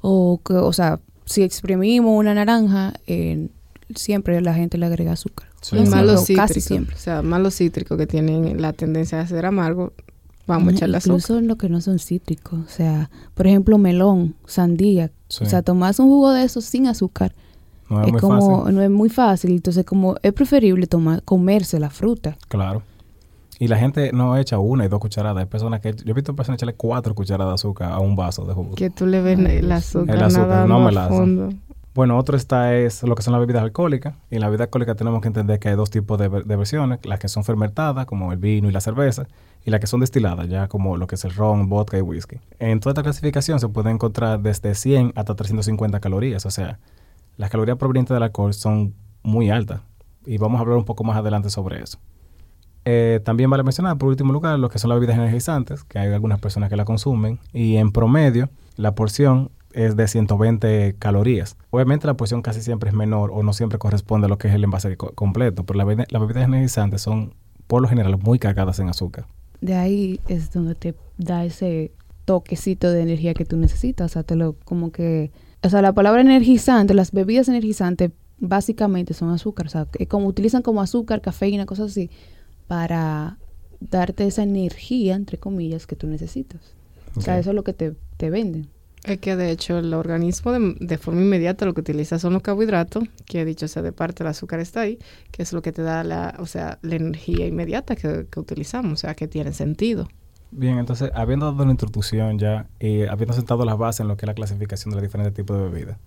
o 0.01 0.42
que, 0.44 0.54
o 0.54 0.74
sea, 0.74 1.00
si 1.25 1.44
exprimimos 1.44 2.18
una 2.18 2.33
naranja, 2.33 2.94
eh, 3.07 3.50
siempre 3.94 4.42
la 4.42 4.54
gente 4.54 4.77
le 4.77 4.86
agrega 4.86 5.13
azúcar. 5.13 5.48
Sí. 5.62 5.75
y 5.75 5.80
No 5.80 5.86
más 5.86 5.92
siempre, 5.92 6.13
los 6.13 6.30
o 6.30 6.33
casi 6.36 6.62
siempre. 6.62 6.95
O 6.95 7.00
sea, 7.00 7.22
más 7.22 7.42
los 7.42 7.56
cítricos 7.56 7.98
que 7.98 8.07
tienen 8.07 8.62
la 8.62 8.74
tendencia 8.74 9.19
a 9.19 9.27
ser 9.27 9.45
amargo, 9.45 9.94
vamos 10.48 10.74
a 10.74 10.75
echarle 10.75 10.98
azúcar. 10.98 11.18
Incluso 11.18 11.39
en 11.39 11.48
lo 11.48 11.57
que 11.57 11.69
no 11.69 11.81
son 11.81 12.00
cítricos. 12.00 12.60
O 12.66 12.69
sea, 12.69 13.10
por 13.33 13.48
ejemplo, 13.48 13.78
melón, 13.78 14.36
sandía. 14.45 15.12
Sí. 15.28 15.44
O 15.44 15.48
sea, 15.48 15.62
tomás 15.62 16.00
un 16.00 16.07
jugo 16.07 16.31
de 16.31 16.44
esos 16.44 16.66
sin 16.66 16.88
azúcar. 16.88 17.33
No 17.89 18.01
es, 18.01 18.07
es 18.07 18.13
muy 18.13 18.21
como, 18.21 18.60
fácil. 18.60 18.75
no 18.75 18.81
es 18.81 18.89
muy 18.89 19.10
fácil. 19.10 19.51
Entonces, 19.51 19.86
como 19.86 20.16
es 20.21 20.33
preferible 20.33 20.88
tomar, 20.88 21.24
comerse 21.24 21.80
la 21.80 21.89
fruta. 21.89 22.38
Claro. 22.48 22.83
Y 23.60 23.68
la 23.68 23.78
gente 23.78 24.12
no 24.13 24.36
echa 24.38 24.60
una 24.60 24.86
y 24.86 24.88
dos 24.88 25.00
cucharadas. 25.00 25.42
Hay 25.42 25.46
personas 25.46 25.80
que... 25.80 25.94
Yo 25.94 26.12
he 26.12 26.13
visto 26.13 26.36
personas 26.36 26.57
echarle 26.57 26.75
cuatro 26.75 27.16
cucharadas 27.16 27.52
de 27.52 27.56
azúcar 27.56 27.92
a 27.92 28.00
un 28.00 28.16
vaso 28.16 28.45
de 28.45 28.54
jugo. 28.54 28.76
Que 28.76 28.90
tú 28.90 29.06
le 29.06 29.21
ves 29.21 29.40
Ay, 29.40 29.57
el 29.57 29.71
azúcar, 29.71 30.16
El 30.16 30.24
azúcar, 30.24 30.47
nadando 30.47 30.74
no 30.74 30.85
me 30.85 30.92
la 30.92 31.07
fondo. 31.07 31.50
Bueno, 31.94 32.18
otro 32.18 32.35
está 32.35 32.76
es 32.76 33.04
lo 33.04 33.16
que 33.16 33.24
son 33.24 33.31
las 33.31 33.40
bebidas 33.40 33.64
alcohólicas. 33.64 34.16
Y 34.30 34.35
en 34.35 34.42
la 34.42 34.50
bebida 34.50 34.66
alcohólica 34.66 34.95
tenemos 34.95 35.21
que 35.21 35.28
entender 35.28 35.59
que 35.59 35.69
hay 35.69 35.76
dos 35.76 35.90
tipos 35.90 36.19
de, 36.19 36.28
de 36.28 36.56
versiones. 36.57 37.00
Las 37.06 37.19
que 37.19 37.30
son 37.30 37.45
fermentadas, 37.45 38.06
como 38.06 38.33
el 38.33 38.38
vino 38.38 38.68
y 38.68 38.74
la 38.74 38.81
cerveza. 38.81 39.28
Y 39.64 39.71
las 39.71 39.80
que 39.80 39.88
son 39.88 40.02
destiladas, 40.02 40.50
ya 40.50 40.68
como 40.68 40.97
lo 40.97 41.07
que 41.07 41.16
es 41.16 41.24
el 41.24 41.33
ron, 41.33 41.69
vodka 41.69 41.97
y 41.97 42.02
whisky. 42.02 42.40
En 42.59 42.81
toda 42.81 42.92
esta 42.92 43.04
clasificación 43.04 43.62
se 43.62 43.69
puede 43.69 43.90
encontrar 43.92 44.42
desde 44.42 44.76
100 44.76 45.14
hasta 45.16 45.35
350 45.35 46.02
calorías. 46.02 46.45
O 46.45 46.52
sea, 46.52 46.80
las 47.38 47.50
calorías 47.50 47.78
provenientes 47.78 48.14
del 48.14 48.24
alcohol 48.24 48.54
son 48.54 48.94
muy 49.24 49.50
altas. 49.50 49.80
Y 50.26 50.38
vamos 50.38 50.59
a 50.59 50.62
hablar 50.64 50.78
un 50.78 50.85
poco 50.85 51.06
más 51.06 51.16
adelante 51.16 51.50
sobre 51.50 51.81
eso. 51.81 51.97
Eh, 52.85 53.19
también 53.25 53.49
vale 53.49 53.63
mencionar, 53.63 53.97
por 53.97 54.09
último 54.09 54.31
lugar, 54.31 54.59
lo 54.59 54.69
que 54.69 54.77
son 54.80 54.89
las 54.89 54.99
bebidas 54.99 55.18
energizantes, 55.18 55.83
que 55.83 55.97
hay 55.99 56.13
algunas 56.13 56.39
personas 56.39 56.69
que 56.69 56.75
la 56.75 56.85
consumen. 56.85 57.39
Y 57.51 57.77
en 57.77 57.92
promedio, 57.92 58.49
la 58.77 58.94
porción 58.95 59.49
es 59.73 59.95
de 59.97 60.07
120 60.07 60.95
calorías. 60.99 61.57
Obviamente 61.71 62.07
la 62.07 62.13
porción 62.15 62.42
casi 62.42 62.61
siempre 62.61 62.89
es 62.89 62.95
menor 62.95 63.31
o 63.33 63.44
no 63.44 63.51
siempre 63.54 63.77
corresponde 63.80 64.25
a 64.25 64.30
lo 64.30 64.37
que 64.37 64.47
es 64.47 64.54
el 64.54 64.63
envase 64.63 64.95
co- 64.97 65.11
completo, 65.13 65.65
pero 65.65 65.77
las 65.80 65.87
bebidas 66.21 66.45
energizantes 66.45 67.01
son 67.01 67.33
por 67.68 67.81
lo 67.81 67.87
general 67.89 68.18
muy 68.19 68.39
cargadas 68.39 68.80
en 68.80 68.87
azúcar. 68.89 69.25
De 69.61 69.73
ahí 69.73 70.19
es 70.27 70.51
donde 70.54 70.75
te 70.75 70.94
da 71.18 71.44
ese 71.44 71.92
toquecito 72.25 72.92
de 72.92 73.01
energía 73.01 73.33
que 73.33 73.45
tú 73.45 73.57
necesitas. 73.57 74.11
O 74.11 74.13
sea, 74.13 74.23
te 74.23 74.35
lo 74.35 74.56
como 74.63 74.92
que... 74.92 75.31
O 75.63 75.69
sea, 75.69 75.81
la 75.81 75.94
palabra 75.94 76.21
energizante, 76.21 76.94
las 76.94 77.11
bebidas 77.11 77.49
energizantes 77.49 78.11
básicamente 78.39 79.13
son 79.13 79.30
azúcar. 79.31 79.65
O 79.65 79.69
sea, 79.69 79.87
como 80.07 80.27
utilizan 80.27 80.61
como 80.61 80.81
azúcar, 80.81 81.21
cafeína, 81.21 81.65
cosas 81.65 81.92
así, 81.92 82.09
para 82.68 83.38
darte 83.80 84.26
esa 84.26 84.44
energía, 84.44 85.16
entre 85.16 85.38
comillas, 85.38 85.88
que 85.88 85.95
tú 85.95 86.07
necesitas. 86.07 86.62
O 87.16 87.22
sea, 87.22 87.40
eso 87.40 87.52
es 87.52 87.56
lo 87.56 87.64
que 87.64 87.74
te, 87.74 87.94
te 88.18 88.30
venden. 88.30 88.68
Es 89.06 89.19
que 89.19 89.36
de 89.36 89.52
hecho 89.52 89.78
el 89.78 89.94
organismo 89.94 90.52
de, 90.52 90.76
de 90.80 90.98
forma 90.98 91.22
inmediata 91.22 91.66
lo 91.66 91.74
que 91.76 91.81
utiliza 91.81 92.18
son 92.18 92.34
los 92.34 92.42
carbohidratos, 92.42 93.04
que 93.26 93.45
dicho 93.45 93.68
sea 93.68 93.84
de 93.84 93.92
parte 93.92 94.24
el 94.24 94.28
azúcar 94.28 94.60
está 94.60 94.81
ahí, 94.81 94.98
que 95.31 95.44
es 95.44 95.54
lo 95.54 95.62
que 95.62 95.72
te 95.72 95.84
da 95.84 96.04
la, 96.04 96.36
o 96.40 96.48
sea, 96.48 96.80
la 96.81 96.95
energía 96.95 97.45
inmediata 97.45 97.95
que, 97.95 98.26
que 98.30 98.40
utilizamos, 98.40 98.94
o 98.94 98.98
sea, 98.98 99.14
que 99.14 99.28
tiene 99.28 99.54
sentido. 99.54 100.07
Bien, 100.50 100.80
entonces, 100.80 101.12
habiendo 101.14 101.52
dado 101.52 101.66
la 101.66 101.72
introducción 101.72 102.40
ya 102.40 102.68
y 102.80 103.04
habiendo 103.04 103.34
sentado 103.34 103.64
las 103.66 103.78
bases 103.78 104.02
en 104.02 104.07
lo 104.07 104.18
que 104.18 104.26
es 104.26 104.28
la 104.28 104.34
clasificación 104.34 104.92
de 104.92 104.95
los 104.95 105.04
diferentes 105.04 105.34
tipos 105.36 105.57
de 105.57 105.69
bebidas, 105.69 105.98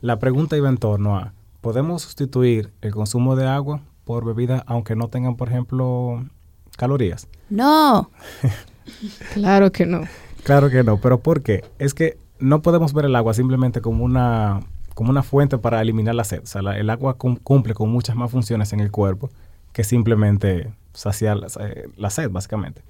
la 0.00 0.18
pregunta 0.18 0.56
iba 0.56 0.68
en 0.68 0.76
torno 0.76 1.16
a, 1.16 1.32
¿podemos 1.62 2.02
sustituir 2.02 2.70
el 2.80 2.92
consumo 2.92 3.34
de 3.34 3.46
agua 3.46 3.80
por 4.06 4.24
bebidas 4.24 4.62
aunque 4.66 4.96
no 4.96 5.08
tengan, 5.08 5.36
por 5.36 5.48
ejemplo, 5.48 6.24
calorías? 6.78 7.28
No. 7.50 8.10
Claro 9.34 9.72
que 9.72 9.84
no. 9.84 10.02
Claro 10.44 10.70
que 10.70 10.84
no, 10.84 11.00
pero 11.00 11.18
¿por 11.18 11.42
qué? 11.42 11.64
Es 11.80 11.92
que 11.92 12.18
no 12.38 12.62
podemos 12.62 12.92
ver 12.92 13.06
el 13.06 13.16
agua 13.16 13.34
simplemente 13.34 13.80
como 13.80 14.04
una, 14.04 14.60
como 14.94 15.10
una 15.10 15.24
fuente 15.24 15.58
para 15.58 15.82
eliminar 15.82 16.14
la 16.14 16.22
sed. 16.22 16.42
O 16.44 16.46
sea, 16.46 16.62
la- 16.62 16.78
el 16.78 16.88
agua 16.88 17.14
cum- 17.18 17.34
cumple 17.42 17.74
con 17.74 17.90
muchas 17.90 18.14
más 18.14 18.30
funciones 18.30 18.72
en 18.72 18.78
el 18.78 18.92
cuerpo 18.92 19.28
que 19.72 19.82
simplemente 19.82 20.72
saciar 20.92 21.36
la, 21.36 21.48
eh, 21.66 21.88
la 21.96 22.10
sed, 22.10 22.30
básicamente. 22.30 22.82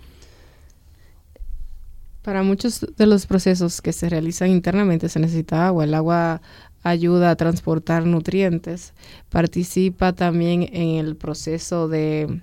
Para 2.22 2.42
muchos 2.42 2.84
de 2.96 3.06
los 3.06 3.24
procesos 3.26 3.80
que 3.80 3.92
se 3.94 4.08
realizan 4.10 4.48
internamente 4.50 5.08
se 5.08 5.18
necesita 5.20 5.66
agua. 5.68 5.84
El 5.84 5.94
agua 5.94 6.42
ayuda 6.88 7.30
a 7.30 7.36
transportar 7.36 8.06
nutrientes, 8.06 8.94
participa 9.28 10.12
también 10.12 10.68
en 10.72 11.04
el 11.04 11.16
proceso 11.16 11.88
de 11.88 12.40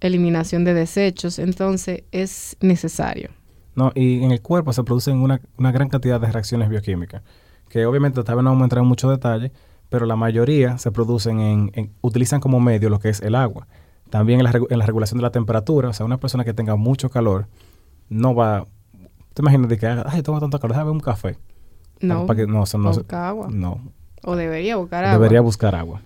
eliminación 0.00 0.64
de 0.64 0.74
desechos, 0.74 1.38
entonces 1.38 2.02
es 2.12 2.56
necesario. 2.60 3.30
No, 3.74 3.92
y 3.94 4.22
en 4.22 4.30
el 4.32 4.40
cuerpo 4.40 4.72
se 4.72 4.82
producen 4.84 5.18
una, 5.18 5.40
una 5.58 5.72
gran 5.72 5.88
cantidad 5.88 6.20
de 6.20 6.30
reacciones 6.32 6.68
bioquímicas, 6.68 7.22
que 7.68 7.84
obviamente 7.86 8.22
tal 8.22 8.36
vez 8.36 8.44
no 8.44 8.50
vamos 8.50 8.62
a 8.62 8.66
entrar 8.66 8.82
en 8.82 8.88
mucho 8.88 9.10
detalle, 9.10 9.52
pero 9.88 10.06
la 10.06 10.16
mayoría 10.16 10.78
se 10.78 10.90
producen 10.90 11.40
en, 11.40 11.70
en- 11.74 11.92
utilizan 12.00 12.40
como 12.40 12.58
medio 12.60 12.88
lo 12.90 12.98
que 12.98 13.08
es 13.10 13.20
el 13.20 13.34
agua. 13.34 13.66
También 14.10 14.40
en 14.40 14.44
la, 14.44 14.52
en 14.70 14.78
la 14.78 14.86
regulación 14.86 15.18
de 15.18 15.22
la 15.22 15.30
temperatura, 15.30 15.88
o 15.88 15.92
sea, 15.92 16.06
una 16.06 16.18
persona 16.18 16.44
que 16.44 16.54
tenga 16.54 16.76
mucho 16.76 17.10
calor 17.10 17.48
no 18.08 18.34
va, 18.34 18.66
te 19.34 19.42
imaginas 19.42 19.68
de 19.68 19.78
que, 19.78 19.86
ay, 19.86 20.22
toma 20.22 20.40
tanto 20.40 20.58
calor, 20.58 20.74
déjame 20.74 20.90
un 20.92 21.00
café. 21.00 21.36
No, 22.00 22.26
Para 22.26 22.40
que- 22.40 22.46
no, 22.46 22.64
eso 22.64 22.78
no 22.78 22.92
busca 22.92 23.28
agua. 23.28 23.48
no, 23.50 23.80
O 24.24 24.36
debería 24.36 24.76
buscar 24.76 25.04
agua. 25.04 25.18
debería 25.18 25.40
buscar 25.40 25.74
agua. 25.74 26.02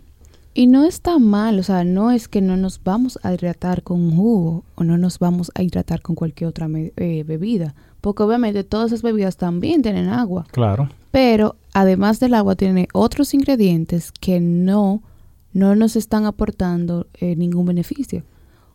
Y 0.53 0.67
no 0.67 0.85
está 0.85 1.19
mal, 1.19 1.59
o 1.61 1.63
sea, 1.63 1.85
no 1.85 2.11
es 2.11 2.27
que 2.27 2.41
no 2.41 2.57
nos 2.57 2.83
vamos 2.83 3.19
a 3.23 3.33
hidratar 3.33 3.83
con 3.83 4.01
un 4.01 4.17
jugo 4.17 4.65
o 4.75 4.83
no 4.85 4.99
nos 4.99 5.19
vamos 5.21 5.53
a 5.55 5.63
hidratar 5.63 6.03
con 6.03 6.17
cualquier 6.17 6.49
otra 6.51 6.69
eh, 6.97 7.25
bebida, 7.27 7.75
porque 8.01 8.23
obviamente 8.25 8.65
todas 8.65 8.89
esas 8.89 9.03
bebidas 9.03 9.37
también 9.37 9.81
tienen 9.83 10.09
agua, 10.09 10.47
Claro. 10.51 10.89
pero 11.13 11.55
además 11.73 12.19
del 12.19 12.35
agua 12.35 12.57
tiene 12.57 12.89
otros 12.93 13.33
ingredientes 13.33 14.11
que 14.21 14.41
no, 14.41 15.03
no 15.53 15.77
nos 15.77 15.95
están 15.95 16.27
aportando 16.27 17.07
eh, 17.15 17.37
ningún 17.37 17.67
beneficio 17.67 18.25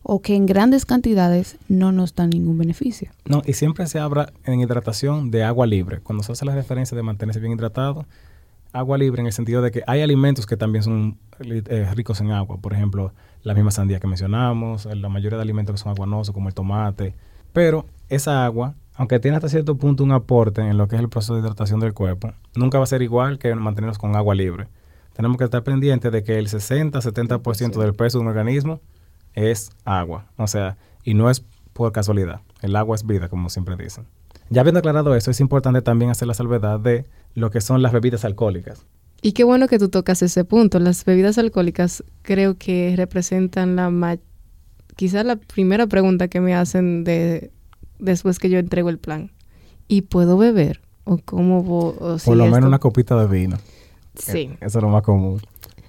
o 0.08 0.22
que 0.22 0.36
en 0.36 0.46
grandes 0.46 0.86
cantidades 0.86 1.58
no 1.68 1.92
nos 1.92 2.14
dan 2.14 2.30
ningún 2.30 2.60
beneficio. 2.60 3.10
No, 3.26 3.42
y 3.44 3.54
siempre 3.54 3.88
se 3.88 3.98
habla 3.98 4.32
en 4.44 4.62
hidratación 4.62 5.32
de 5.32 5.44
agua 5.44 5.66
libre. 5.66 6.00
Cuando 6.00 6.24
se 6.24 6.32
hace 6.32 6.46
la 6.46 6.54
referencia 6.54 6.96
de 6.96 7.02
mantenerse 7.02 7.40
bien 7.40 7.54
hidratado, 7.54 8.06
agua 8.72 9.00
libre 9.00 9.22
en 9.22 9.26
el 9.26 9.34
sentido 9.34 9.64
de 9.64 9.72
que 9.72 9.82
hay 9.88 10.04
alimentos 10.04 10.46
que 10.46 10.58
también 10.58 10.84
son 10.84 11.18
eh, 11.40 11.90
ricos 11.96 12.22
en 12.22 12.30
agua. 12.30 12.58
Por 12.58 12.74
ejemplo, 12.74 13.14
la 13.42 13.56
misma 13.56 13.72
sandía 13.72 14.00
que 14.00 14.06
mencionamos, 14.06 14.86
la 14.86 15.10
mayoría 15.10 15.38
de 15.38 15.42
alimentos 15.42 15.74
que 15.74 15.82
son 15.82 15.92
aguanosos, 15.92 16.36
como 16.36 16.50
el 16.50 16.54
tomate. 16.54 17.16
Pero 17.52 17.88
esa 18.08 18.46
agua, 18.46 18.76
aunque 18.94 19.20
tiene 19.20 19.38
hasta 19.38 19.50
cierto 19.50 19.76
punto 19.76 20.04
un 20.04 20.12
aporte 20.12 20.62
en 20.62 20.78
lo 20.78 20.88
que 20.88 20.98
es 20.98 21.02
el 21.02 21.10
proceso 21.10 21.34
de 21.34 21.42
hidratación 21.42 21.80
del 21.80 21.96
cuerpo, 21.96 22.32
nunca 22.56 22.78
va 22.78 22.84
a 22.84 22.88
ser 22.88 23.02
igual 23.02 23.40
que 23.40 23.56
mantenernos 23.56 23.98
con 23.98 24.16
agua 24.16 24.36
libre. 24.36 24.68
Tenemos 25.14 25.38
que 25.40 25.46
estar 25.46 25.64
pendientes 25.64 26.12
de 26.12 26.24
que 26.24 26.38
el 26.38 26.48
60-70% 26.48 27.82
del 27.82 27.96
peso 27.96 28.20
de 28.20 28.22
un 28.22 28.28
organismo 28.28 28.82
es 29.36 29.72
agua. 29.84 30.26
O 30.38 30.48
sea, 30.48 30.78
y 31.04 31.14
no 31.14 31.30
es 31.30 31.44
por 31.74 31.92
casualidad. 31.92 32.42
El 32.62 32.76
agua 32.76 32.96
es 32.96 33.06
vida, 33.06 33.30
como 33.30 33.50
siempre 33.50 33.76
dicen. 33.76 34.06
Ya 34.50 34.62
habiendo 34.62 34.80
aclarado 34.80 35.16
eso, 35.16 35.32
es 35.32 35.40
importante 35.40 35.82
también 35.82 36.10
hacer 36.12 36.28
la 36.28 36.34
salvedad 36.34 36.80
de 36.80 37.06
lo 37.34 37.52
que 37.52 37.62
son 37.62 37.82
las 37.82 37.92
bebidas 37.92 38.26
alcohólicas. 38.26 38.86
Y 39.22 39.32
qué 39.32 39.44
bueno 39.44 39.68
que 39.68 39.80
tú 39.80 39.90
tocas 39.90 40.22
ese 40.22 40.46
punto. 40.46 40.80
Las 40.80 41.04
bebidas 41.04 41.38
alcohólicas 41.38 42.04
creo 42.22 42.58
que 42.58 42.94
representan 42.96 43.76
la 43.76 43.90
ma- 43.90 44.18
quizás 44.96 45.26
la 45.26 45.36
primera 45.36 45.88
pregunta 45.88 46.28
que 46.28 46.40
me 46.42 46.54
hacen 46.56 47.04
de 47.04 47.52
después 48.00 48.38
que 48.40 48.50
yo 48.50 48.60
entrego 48.60 48.90
el 48.90 49.00
plan. 49.00 49.32
¿Y 49.88 50.02
puedo 50.04 50.38
beber? 50.38 50.82
¿O 51.06 51.18
cómo 51.18 51.64
vo- 51.64 51.96
o 52.00 52.20
si 52.20 52.26
Por 52.26 52.38
lo 52.38 52.46
menos 52.46 52.68
una 52.68 52.80
copita 52.80 53.16
de 53.20 53.28
vino. 53.28 53.58
Sí. 54.16 54.52
Eso 54.62 54.78
es 54.80 54.84
lo 54.84 54.90
más 54.90 55.02
común. 55.02 55.42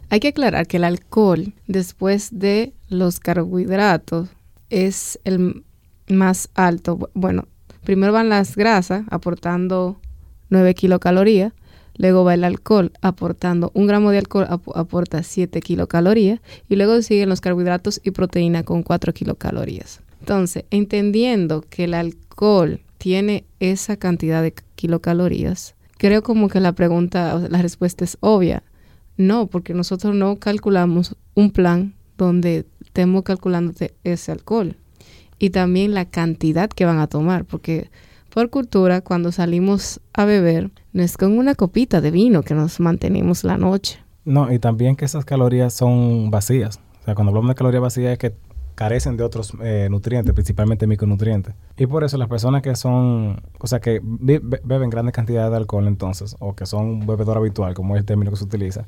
Hay 0.09 0.21
que 0.21 0.29
aclarar 0.29 0.67
que 0.67 0.77
el 0.77 0.85
alcohol, 0.85 1.53
después 1.67 2.29
de 2.39 2.73
los 2.89 3.19
carbohidratos, 3.21 4.29
es 4.71 5.19
el 5.25 5.65
más 6.09 6.49
alto. 6.55 6.97
Bu- 6.99 7.11
Bueno, 7.15 7.49
primero 7.85 8.13
van 8.13 8.29
las 8.29 8.57
grasas, 8.57 9.05
aportando 9.11 10.01
9 10.49 10.75
kilocalorías. 10.75 11.53
Luego 11.99 12.25
va 12.25 12.35
el 12.35 12.45
alcohol, 12.45 12.93
aportando 13.01 13.71
un 13.75 13.87
gramo 13.87 14.11
de 14.11 14.19
alcohol, 14.19 14.47
ap- 14.49 14.77
aporta 14.77 15.23
7 15.23 15.61
kilocalorías. 15.61 16.41
Y 16.69 16.77
luego 16.77 17.01
siguen 17.03 17.29
los 17.29 17.41
carbohidratos 17.41 18.01
y 18.05 18.11
proteína 18.13 18.63
con 18.65 18.83
4 18.83 19.13
kilocalorías. 19.13 20.03
Entonces, 20.21 20.65
entendiendo 20.71 21.63
que 21.69 21.85
el 21.85 21.95
alcohol 21.95 22.81
tiene 22.99 23.45
esa 23.61 23.97
cantidad 23.97 24.43
de 24.43 24.55
kilocalorías, 24.77 25.75
creo 25.99 26.23
como 26.23 26.49
que 26.49 26.61
la 26.61 26.73
pregunta, 26.73 27.39
la 27.49 27.63
respuesta 27.63 28.05
es 28.05 28.19
obvia. 28.21 28.63
No, 29.17 29.47
porque 29.47 29.75
nosotros 29.75 30.15
no 30.15 30.37
calculamos 30.37 31.17
un 31.35 31.51
plan 31.51 31.95
donde 32.19 32.67
estemos 32.85 33.23
calculándote 33.23 33.95
ese 34.05 34.33
alcohol 34.33 34.77
y 35.39 35.51
también 35.51 35.95
la 35.95 36.07
cantidad 36.07 36.69
que 36.71 36.85
van 36.87 36.99
a 36.99 37.07
tomar, 37.07 37.45
porque 37.45 37.91
por 38.33 38.51
cultura 38.51 39.01
cuando 39.01 39.33
salimos 39.33 40.01
a 40.15 40.25
beber 40.25 40.71
no 40.93 41.03
es 41.03 41.17
con 41.17 41.37
una 41.39 41.55
copita 41.55 42.01
de 42.01 42.11
vino 42.11 42.43
que 42.43 42.55
nos 42.55 42.81
mantenemos 42.81 43.45
la 43.45 43.57
noche. 43.59 43.99
No, 44.25 44.53
y 44.53 44.59
también 44.59 44.97
que 44.97 45.05
esas 45.05 45.25
calorías 45.25 45.73
son 45.73 46.31
vacías. 46.31 46.81
O 47.03 47.05
sea, 47.05 47.15
cuando 47.15 47.31
hablamos 47.31 47.49
de 47.51 47.55
calorías 47.55 47.83
vacías 47.83 48.13
es 48.13 48.19
que 48.19 48.35
carecen 48.75 49.17
de 49.17 49.25
otros 49.25 49.53
eh, 49.63 49.89
nutrientes, 49.91 50.35
principalmente 50.35 50.87
micronutrientes. 50.87 51.55
Y 51.79 51.87
por 51.87 52.05
eso 52.05 52.19
las 52.19 52.29
personas 52.29 52.61
que 52.63 52.75
son, 52.77 53.41
o 53.59 53.67
sea, 53.67 53.81
que 53.81 54.01
be- 54.03 54.39
be- 54.41 54.61
beben 54.65 54.91
grandes 54.91 55.15
cantidades 55.15 55.51
de 55.51 55.57
alcohol 55.57 55.87
entonces, 55.87 56.37
o 56.41 56.55
que 56.55 56.67
son 56.67 56.87
un 56.87 57.07
bebedor 57.07 57.39
habitual, 57.39 57.73
como 57.75 57.95
es 57.95 58.01
el 58.01 58.05
término 58.07 58.31
que 58.31 58.37
se 58.37 58.45
utiliza, 58.45 58.87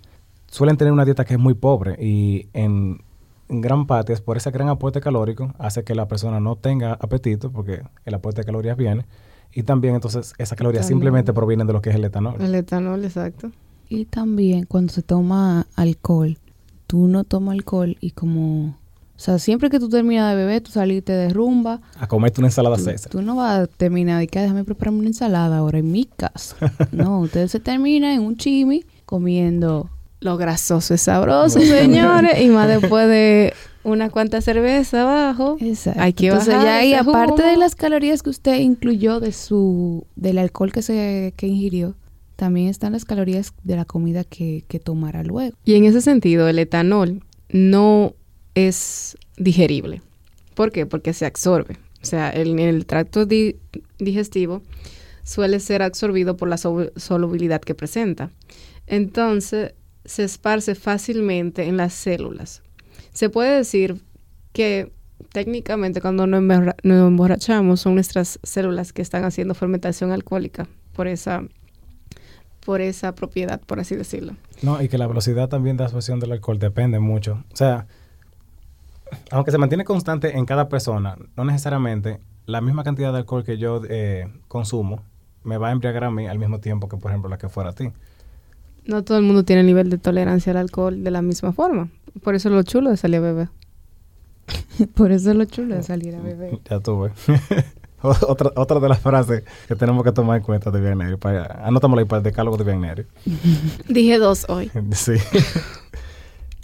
suelen 0.50 0.76
tener 0.76 0.92
una 0.92 1.04
dieta 1.04 1.24
que 1.24 1.34
es 1.34 1.40
muy 1.40 1.54
pobre 1.54 1.96
y 2.04 2.48
en, 2.52 3.00
en 3.48 3.60
gran 3.60 3.86
parte 3.86 4.12
es 4.12 4.20
por 4.20 4.36
ese 4.36 4.50
gran 4.50 4.68
aporte 4.68 5.00
calórico 5.00 5.52
hace 5.58 5.84
que 5.84 5.94
la 5.94 6.08
persona 6.08 6.40
no 6.40 6.56
tenga 6.56 6.94
apetito 6.94 7.50
porque 7.52 7.82
el 8.04 8.14
aporte 8.14 8.40
de 8.40 8.46
calorías 8.46 8.76
viene 8.76 9.04
y 9.52 9.62
también 9.62 9.94
entonces 9.94 10.34
esas 10.38 10.56
calorías 10.58 10.82
También. 10.82 10.98
simplemente 10.98 11.32
provienen 11.32 11.66
de 11.66 11.72
lo 11.72 11.80
que 11.80 11.90
es 11.90 11.96
el 11.96 12.04
etanol. 12.04 12.40
El 12.40 12.54
etanol, 12.54 13.04
exacto. 13.04 13.50
Y 13.88 14.04
también 14.04 14.64
cuando 14.66 14.92
se 14.92 15.02
toma 15.02 15.66
alcohol, 15.74 16.36
tú 16.86 17.08
no 17.08 17.24
tomas 17.24 17.54
alcohol 17.54 17.96
y 18.00 18.10
como, 18.10 18.66
o 18.68 18.74
sea, 19.16 19.38
siempre 19.38 19.70
que 19.70 19.80
tú 19.80 19.88
terminas 19.88 20.30
de 20.30 20.36
beber, 20.36 20.60
tú 20.62 20.70
saliste 20.70 21.12
de 21.14 21.30
rumba, 21.30 21.80
A 21.98 22.06
comerte 22.06 22.40
una 22.42 22.48
ensalada 22.48 22.76
tú, 22.76 22.82
César. 22.84 23.10
tú 23.10 23.22
no 23.22 23.36
vas 23.36 23.60
a 23.60 23.66
terminar 23.66 24.18
de 24.20 24.26
que 24.26 24.38
"Ah, 24.38 24.42
déjame 24.42 24.64
prepararme 24.64 24.98
una 25.00 25.08
ensalada 25.08 25.56
ahora 25.56 25.78
en 25.78 25.90
mi 25.90 26.04
casa. 26.04 26.56
no, 26.92 27.20
ustedes 27.20 27.50
se 27.50 27.60
terminan 27.60 28.12
en 28.12 28.20
un 28.22 28.36
chimi 28.36 28.84
comiendo. 29.06 29.88
Lo 30.20 30.36
grasoso 30.36 30.94
es 30.94 31.02
sabroso, 31.02 31.60
señores, 31.60 32.40
y 32.40 32.48
más 32.48 32.66
después 32.80 33.08
de 33.08 33.52
una 33.84 34.10
cuanta 34.10 34.40
cerveza 34.40 35.02
abajo. 35.02 35.56
Exacto. 35.60 36.00
Hay 36.00 36.12
que 36.12 36.26
Entonces 36.26 36.54
ya 36.54 36.76
ahí, 36.78 36.92
ese 36.92 37.00
aparte 37.08 37.42
de 37.42 37.56
las 37.56 37.74
calorías 37.76 38.22
que 38.22 38.30
usted 38.30 38.58
incluyó 38.60 39.20
de 39.20 39.32
su, 39.32 40.06
del 40.16 40.38
alcohol 40.38 40.72
que 40.72 40.82
se, 40.82 41.32
que 41.36 41.46
ingirió, 41.46 41.94
también 42.36 42.68
están 42.68 42.92
las 42.92 43.04
calorías 43.04 43.52
de 43.64 43.76
la 43.76 43.84
comida 43.84 44.24
que, 44.24 44.64
que 44.68 44.78
tomará 44.80 45.22
luego. 45.22 45.56
Y 45.64 45.74
en 45.74 45.84
ese 45.84 46.00
sentido, 46.00 46.48
el 46.48 46.58
etanol 46.58 47.22
no 47.50 48.14
es 48.54 49.16
digerible. 49.36 50.02
¿Por 50.54 50.72
qué? 50.72 50.84
Porque 50.86 51.12
se 51.12 51.26
absorbe. 51.26 51.76
O 52.02 52.04
sea, 52.06 52.30
el- 52.30 52.50
en 52.50 52.58
el 52.60 52.86
tracto 52.86 53.24
di- 53.26 53.56
digestivo 53.98 54.62
suele 55.22 55.60
ser 55.60 55.82
absorbido 55.82 56.36
por 56.36 56.48
la 56.48 56.56
sol- 56.58 56.92
solubilidad 56.96 57.60
que 57.60 57.74
presenta. 57.74 58.30
Entonces, 58.86 59.74
se 60.08 60.24
esparce 60.24 60.74
fácilmente 60.74 61.66
en 61.66 61.76
las 61.76 61.92
células. 61.92 62.62
Se 63.12 63.28
puede 63.28 63.56
decir 63.56 64.00
que 64.52 64.90
técnicamente 65.32 66.00
cuando 66.00 66.26
nos, 66.26 66.40
emborra- 66.40 66.76
nos 66.82 67.08
emborrachamos 67.08 67.80
son 67.80 67.94
nuestras 67.94 68.38
células 68.42 68.92
que 68.92 69.02
están 69.02 69.24
haciendo 69.24 69.54
fermentación 69.54 70.10
alcohólica 70.10 70.66
por 70.94 71.08
esa, 71.08 71.42
por 72.64 72.80
esa 72.80 73.14
propiedad, 73.14 73.60
por 73.60 73.80
así 73.80 73.96
decirlo. 73.96 74.34
No, 74.62 74.80
y 74.82 74.88
que 74.88 74.96
la 74.96 75.06
velocidad 75.06 75.48
también 75.48 75.76
de 75.76 75.84
absorción 75.84 76.20
del 76.20 76.32
alcohol 76.32 76.58
depende 76.58 77.00
mucho. 77.00 77.44
O 77.52 77.56
sea, 77.56 77.86
aunque 79.30 79.50
se 79.50 79.58
mantiene 79.58 79.84
constante 79.84 80.36
en 80.38 80.46
cada 80.46 80.68
persona, 80.68 81.16
no 81.36 81.44
necesariamente 81.44 82.18
la 82.46 82.60
misma 82.62 82.82
cantidad 82.82 83.12
de 83.12 83.18
alcohol 83.18 83.44
que 83.44 83.58
yo 83.58 83.82
eh, 83.90 84.26
consumo 84.48 85.02
me 85.44 85.58
va 85.58 85.68
a 85.68 85.72
embriagar 85.72 86.04
a 86.04 86.10
mí 86.10 86.26
al 86.26 86.38
mismo 86.38 86.60
tiempo 86.60 86.88
que, 86.88 86.96
por 86.96 87.10
ejemplo, 87.10 87.28
la 87.28 87.36
que 87.36 87.48
fuera 87.50 87.70
a 87.70 87.72
ti. 87.74 87.90
No 88.88 89.04
todo 89.04 89.18
el 89.18 89.24
mundo 89.24 89.44
tiene 89.44 89.62
nivel 89.62 89.90
de 89.90 89.98
tolerancia 89.98 90.50
al 90.50 90.56
alcohol 90.56 91.04
de 91.04 91.10
la 91.12 91.22
misma 91.22 91.52
forma. 91.52 91.88
Por 92.22 92.34
eso 92.34 92.48
lo 92.50 92.62
chulo 92.64 92.90
de 92.90 92.96
salir 92.96 93.18
a 93.18 93.20
beber. 93.20 93.48
Por 94.94 95.12
eso 95.12 95.30
es 95.30 95.36
lo 95.36 95.44
chulo 95.44 95.74
de 95.76 95.82
salir 95.82 96.16
a 96.16 96.20
beber. 96.20 96.58
Ya 96.68 96.80
tuve. 96.80 97.12
otra, 98.02 98.50
otra 98.56 98.80
de 98.80 98.88
las 98.88 98.98
frases 99.00 99.44
que 99.68 99.76
tenemos 99.76 100.02
que 100.04 100.12
tomar 100.12 100.38
en 100.38 100.42
cuenta 100.42 100.70
de 100.70 100.80
Viagneri. 100.80 101.16
Para, 101.16 101.64
anotámosla 101.66 102.00
ahí 102.02 102.08
para 102.08 102.18
el 102.18 102.24
decálogo 102.24 102.56
de 102.56 102.64
Viagneri. 102.64 103.04
Dije 103.88 104.18
dos 104.18 104.46
hoy. 104.48 104.70
Sí. 104.92 105.12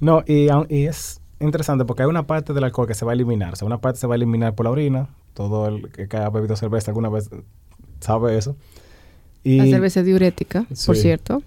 no, 0.00 0.23
y, 0.26 0.49
aun- 0.49 0.66
y 0.71 0.87
es 0.87 1.21
interesante 1.40 1.85
porque 1.85 2.02
hay 2.04 2.09
una 2.09 2.26
parte 2.26 2.52
del 2.54 2.64
alcohol 2.64 2.87
que 2.88 2.95
se 2.95 3.04
va 3.04 3.12
a 3.12 3.14
eliminar. 3.14 3.52
O 3.52 3.57
sea, 3.57 3.66
una 3.66 3.78
parte 3.78 4.00
se 4.00 4.07
va 4.07 4.14
a 4.14 4.16
eliminar 4.16 4.54
por 4.54 4.64
la 4.64 4.71
orina. 4.71 5.09
Todo 5.35 5.66
el 5.69 5.90
que 5.90 6.09
ha 6.16 6.31
bebido 6.31 6.57
cerveza 6.57 6.90
alguna 6.90 7.09
vez 7.09 7.28
sabe 8.00 8.38
eso. 8.38 8.57
Y, 9.43 9.59
La 9.59 9.64
cerveza 9.66 10.00
es 10.00 10.07
diurética, 10.07 10.62
por 10.87 10.97
Sí. 10.97 11.02
cierto. 11.02 11.43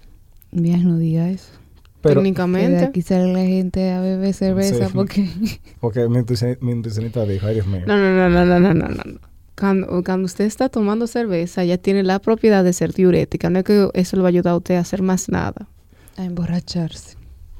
Bien, 0.52 0.84
no 0.84 0.96
diga 0.98 1.30
eso. 1.30 1.52
pero, 2.00 2.02
Que 2.02 2.08
de 2.08 2.14
Técnicamente. 2.14 2.84
aquí 2.84 3.02
sale 3.02 3.32
la 3.32 3.40
gente 3.44 3.90
a 3.90 4.00
beber 4.00 4.32
cerveza 4.34 4.86
Sí. 4.86 4.92
porque... 4.94 5.28
porque 5.80 6.08
mi, 6.08 6.18
nutricion- 6.18 6.58
mi 6.60 6.74
nutricionista 6.74 7.24
dijo, 7.24 7.46
ay 7.46 7.54
Dios 7.54 7.66
mío. 7.66 7.82
No, 7.86 7.96
no, 7.96 8.14
no, 8.14 8.28
no, 8.30 8.44
no, 8.46 8.60
no, 8.60 8.74
no, 8.74 8.88
no. 8.88 9.20
Cuando, 9.58 10.02
cuando 10.04 10.26
usted 10.26 10.44
está 10.44 10.68
tomando 10.68 11.06
cerveza, 11.08 11.64
ya 11.64 11.76
tiene 11.78 12.04
la 12.04 12.20
propiedad 12.20 12.62
de 12.62 12.72
ser 12.72 12.92
diurética. 12.92 13.50
No 13.50 13.58
es 13.58 13.64
que 13.64 13.90
eso 13.94 14.16
le 14.16 14.22
va 14.22 14.28
a 14.28 14.30
ayudar 14.30 14.52
a 14.52 14.56
usted 14.56 14.76
a 14.76 14.80
hacer 14.80 15.02
más 15.02 15.28
nada. 15.28 15.66
a 16.16 16.24
emborracharse. 16.24 17.16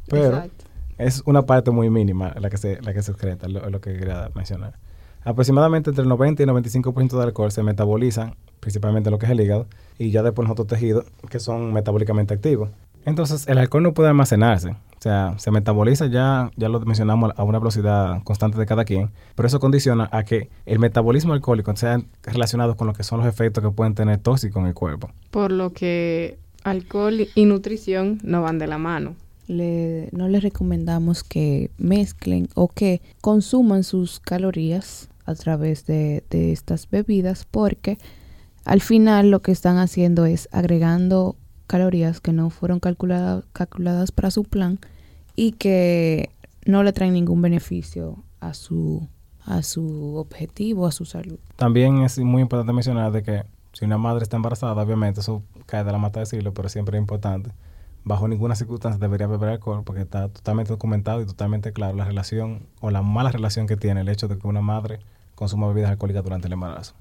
Pero 0.08 0.26
Exacto. 0.28 0.64
es 0.98 1.22
una 1.26 1.44
parte 1.44 1.70
muy 1.72 1.90
mínima 1.90 2.34
la 2.40 2.48
que 2.50 2.56
se, 2.56 2.80
la 2.82 2.94
que 2.94 3.02
se 3.02 3.10
excreta, 3.10 3.48
lo, 3.48 3.68
lo 3.68 3.80
que 3.80 3.94
quería 3.98 4.30
mencionar. 4.34 4.78
Aproximadamente 5.24 5.90
entre 5.90 6.02
el 6.04 6.08
90 6.08 6.42
y 6.42 6.44
el 6.44 6.50
95% 6.50 7.16
de 7.18 7.22
alcohol 7.24 7.50
se 7.52 7.62
metabolizan, 7.64 8.36
principalmente 8.68 9.10
lo 9.10 9.18
que 9.18 9.24
es 9.24 9.32
el 9.32 9.40
hígado, 9.40 9.66
y 9.98 10.10
ya 10.10 10.22
después 10.22 10.46
los 10.46 10.52
otros 10.52 10.68
tejidos 10.68 11.06
que 11.30 11.40
son 11.40 11.72
metabólicamente 11.72 12.34
activos. 12.34 12.68
Entonces, 13.06 13.48
el 13.48 13.56
alcohol 13.56 13.82
no 13.82 13.94
puede 13.94 14.10
almacenarse. 14.10 14.72
O 14.72 15.00
sea, 15.00 15.34
se 15.38 15.50
metaboliza 15.50 16.06
ya, 16.06 16.50
ya 16.54 16.68
lo 16.68 16.78
mencionamos, 16.80 17.32
a 17.34 17.44
una 17.44 17.58
velocidad 17.58 18.22
constante 18.24 18.58
de 18.58 18.66
cada 18.66 18.84
quien, 18.84 19.08
pero 19.34 19.46
eso 19.46 19.58
condiciona 19.58 20.10
a 20.12 20.22
que 20.24 20.50
el 20.66 20.80
metabolismo 20.80 21.32
alcohólico 21.32 21.74
sea 21.76 22.02
relacionado 22.24 22.76
con 22.76 22.88
lo 22.88 22.92
que 22.92 23.04
son 23.04 23.20
los 23.20 23.26
efectos 23.26 23.64
que 23.64 23.70
pueden 23.70 23.94
tener 23.94 24.18
tóxicos 24.18 24.60
en 24.60 24.66
el 24.66 24.74
cuerpo. 24.74 25.08
Por 25.30 25.50
lo 25.50 25.72
que 25.72 26.38
alcohol 26.62 27.26
y 27.34 27.44
nutrición 27.46 28.18
no 28.22 28.42
van 28.42 28.58
de 28.58 28.66
la 28.66 28.76
mano. 28.76 29.16
Le, 29.46 30.10
no 30.12 30.28
les 30.28 30.42
recomendamos 30.42 31.24
que 31.24 31.70
mezclen 31.78 32.50
o 32.54 32.68
que 32.68 33.00
consuman 33.22 33.82
sus 33.82 34.20
calorías 34.20 35.08
a 35.24 35.34
través 35.34 35.86
de, 35.86 36.22
de 36.28 36.52
estas 36.52 36.90
bebidas 36.90 37.46
porque 37.50 37.96
al 38.68 38.82
final 38.82 39.30
lo 39.30 39.40
que 39.40 39.50
están 39.50 39.78
haciendo 39.78 40.26
es 40.26 40.48
agregando 40.52 41.36
calorías 41.66 42.20
que 42.20 42.32
no 42.32 42.50
fueron 42.50 42.80
calculada- 42.80 43.42
calculadas 43.54 44.12
para 44.12 44.30
su 44.30 44.44
plan 44.44 44.78
y 45.34 45.52
que 45.52 46.28
no 46.66 46.82
le 46.82 46.92
traen 46.92 47.14
ningún 47.14 47.40
beneficio 47.40 48.22
a 48.40 48.52
su, 48.52 49.08
a 49.46 49.62
su 49.62 50.16
objetivo, 50.16 50.86
a 50.86 50.92
su 50.92 51.06
salud. 51.06 51.38
También 51.56 52.02
es 52.02 52.18
muy 52.18 52.42
importante 52.42 52.74
mencionar 52.74 53.10
de 53.10 53.22
que 53.22 53.42
si 53.72 53.86
una 53.86 53.96
madre 53.96 54.22
está 54.22 54.36
embarazada, 54.36 54.82
obviamente 54.82 55.20
eso 55.20 55.42
cae 55.64 55.82
de 55.82 55.92
la 55.92 55.98
mata 55.98 56.20
de 56.20 56.26
siglo, 56.26 56.52
pero 56.52 56.68
siempre 56.68 56.98
es 56.98 57.00
importante. 57.00 57.52
Bajo 58.04 58.28
ninguna 58.28 58.54
circunstancia 58.54 58.98
debería 58.98 59.26
beber 59.26 59.48
alcohol 59.48 59.82
porque 59.82 60.02
está 60.02 60.28
totalmente 60.28 60.72
documentado 60.72 61.22
y 61.22 61.26
totalmente 61.26 61.72
claro 61.72 61.96
la 61.96 62.04
relación 62.04 62.66
o 62.80 62.90
la 62.90 63.00
mala 63.00 63.30
relación 63.30 63.66
que 63.66 63.76
tiene 63.76 64.02
el 64.02 64.08
hecho 64.10 64.28
de 64.28 64.36
que 64.36 64.46
una 64.46 64.60
madre 64.60 65.00
consuma 65.34 65.68
bebidas 65.68 65.90
alcohólicas 65.90 66.22
durante 66.22 66.48
el 66.48 66.52
embarazo. 66.52 66.94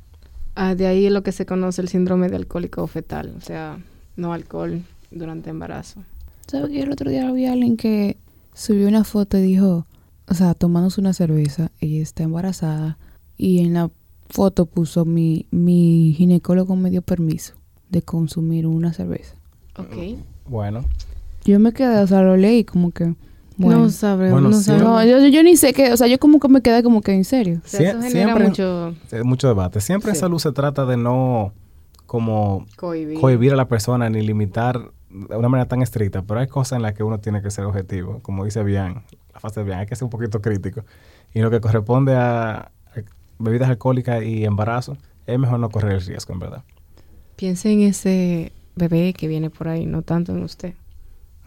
Ah, 0.60 0.74
de 0.74 0.88
ahí 0.88 1.06
es 1.06 1.12
lo 1.12 1.22
que 1.22 1.32
se 1.32 1.46
conoce 1.46 1.82
el 1.82 1.88
síndrome 1.88 2.30
de 2.30 2.36
alcohólico 2.36 2.88
fetal, 2.88 3.32
o 3.38 3.42
sea, 3.42 3.78
no 4.16 4.34
alcohol 4.34 4.82
durante 5.12 5.52
embarazo. 5.52 6.02
¿Sabes 6.48 6.72
que 6.72 6.82
el 6.82 6.92
otro 6.92 7.12
día 7.12 7.32
vi 7.32 7.46
a 7.46 7.54
alguien 7.54 7.78
que 7.78 8.18
subió 8.56 8.88
una 8.88 9.04
foto 9.04 9.38
y 9.38 9.44
dijo, 9.44 9.86
o 10.28 10.34
sea, 10.34 10.56
tomándose 10.56 11.00
una 11.00 11.14
cerveza, 11.14 11.70
ella 11.80 12.02
está 12.02 12.24
embarazada 12.24 12.98
y 13.38 13.60
en 13.60 13.76
la 13.76 13.92
foto 14.32 14.66
puso 14.66 15.06
mi, 15.06 15.46
mi 15.52 16.16
ginecólogo 16.18 16.76
me 16.76 16.90
dio 16.90 17.04
permiso 17.04 17.54
de 17.90 18.02
consumir 18.02 18.66
una 18.66 18.94
cerveza. 18.94 19.36
Ok. 19.78 20.18
Bueno, 20.50 20.86
Yo 21.46 21.60
me 21.60 21.72
quedé, 21.72 22.00
o 22.00 22.08
sea, 22.08 22.24
lo 22.24 22.36
leí 22.36 22.64
como 22.64 22.90
que, 22.90 23.14
bueno, 23.58 23.82
No 23.82 23.90
sabe, 23.90 24.32
Bueno, 24.32 24.50
no 24.50 24.56
sabe. 24.58 24.80
no, 24.80 25.04
yo, 25.04 25.26
yo 25.28 25.44
ni 25.44 25.56
sé 25.58 25.74
qué, 25.74 25.92
o 25.92 25.98
sea, 25.98 26.08
yo 26.08 26.20
como 26.20 26.40
que 26.40 26.48
me 26.48 26.62
quedé 26.62 26.84
como 26.84 27.02
que 27.02 27.14
en 27.14 27.24
serio. 27.26 27.60
O 27.66 27.68
sea, 27.68 27.90
eso 27.90 28.02
genera 28.02 28.10
siempre- 28.34 28.48
mucho 28.48 28.96
es 29.12 29.24
mucho 29.26 29.48
debate. 29.48 29.82
Siempre 29.82 30.10
en 30.12 30.16
Sí. 30.16 30.22
salud 30.22 30.40
se 30.40 30.52
trata 30.52 30.86
de 30.86 30.96
no 30.98 31.54
como 32.06 32.66
cohibir. 32.78 33.20
cohibir 33.20 33.54
a 33.54 33.56
la 33.56 33.68
persona 33.68 34.10
ni 34.10 34.22
limitar 34.22 34.92
de 35.10 35.36
una 35.36 35.50
manera 35.50 35.68
tan 35.68 35.82
estricta, 35.82 36.22
pero 36.22 36.40
hay 36.40 36.48
cosas 36.48 36.78
en 36.78 36.84
las 36.84 36.94
que 36.94 37.04
uno 37.04 37.20
tiene 37.20 37.42
que 37.42 37.50
ser 37.52 37.66
objetivo, 37.66 38.20
como 38.22 38.46
dice 38.46 38.64
Bian, 38.64 39.04
la 39.34 39.40
fase 39.40 39.62
de 39.62 39.66
Bian, 39.66 39.80
hay 39.80 39.86
que 39.88 39.96
ser 39.96 40.04
un 40.06 40.10
poquito 40.10 40.42
crítico. 40.42 40.84
Y 41.34 41.40
lo 41.42 41.50
que 41.50 41.60
corresponde 41.62 42.16
a, 42.16 42.56
a 42.58 42.72
bebidas 43.40 43.70
alcohólicas 43.70 44.24
y 44.24 44.44
embarazo, 44.46 44.98
es 45.26 45.38
mejor 45.40 45.60
no 45.60 45.70
correr 45.70 45.94
el 45.94 46.02
riesgo, 46.02 46.34
en 46.34 46.40
verdad. 46.40 46.64
Piense 47.36 47.72
en 47.72 47.82
ese 47.82 48.52
bebé 48.76 49.14
que 49.14 49.28
viene 49.28 49.50
por 49.50 49.68
ahí, 49.68 49.86
no 49.86 50.02
tanto 50.02 50.32
en 50.32 50.44
usted. 50.44 50.74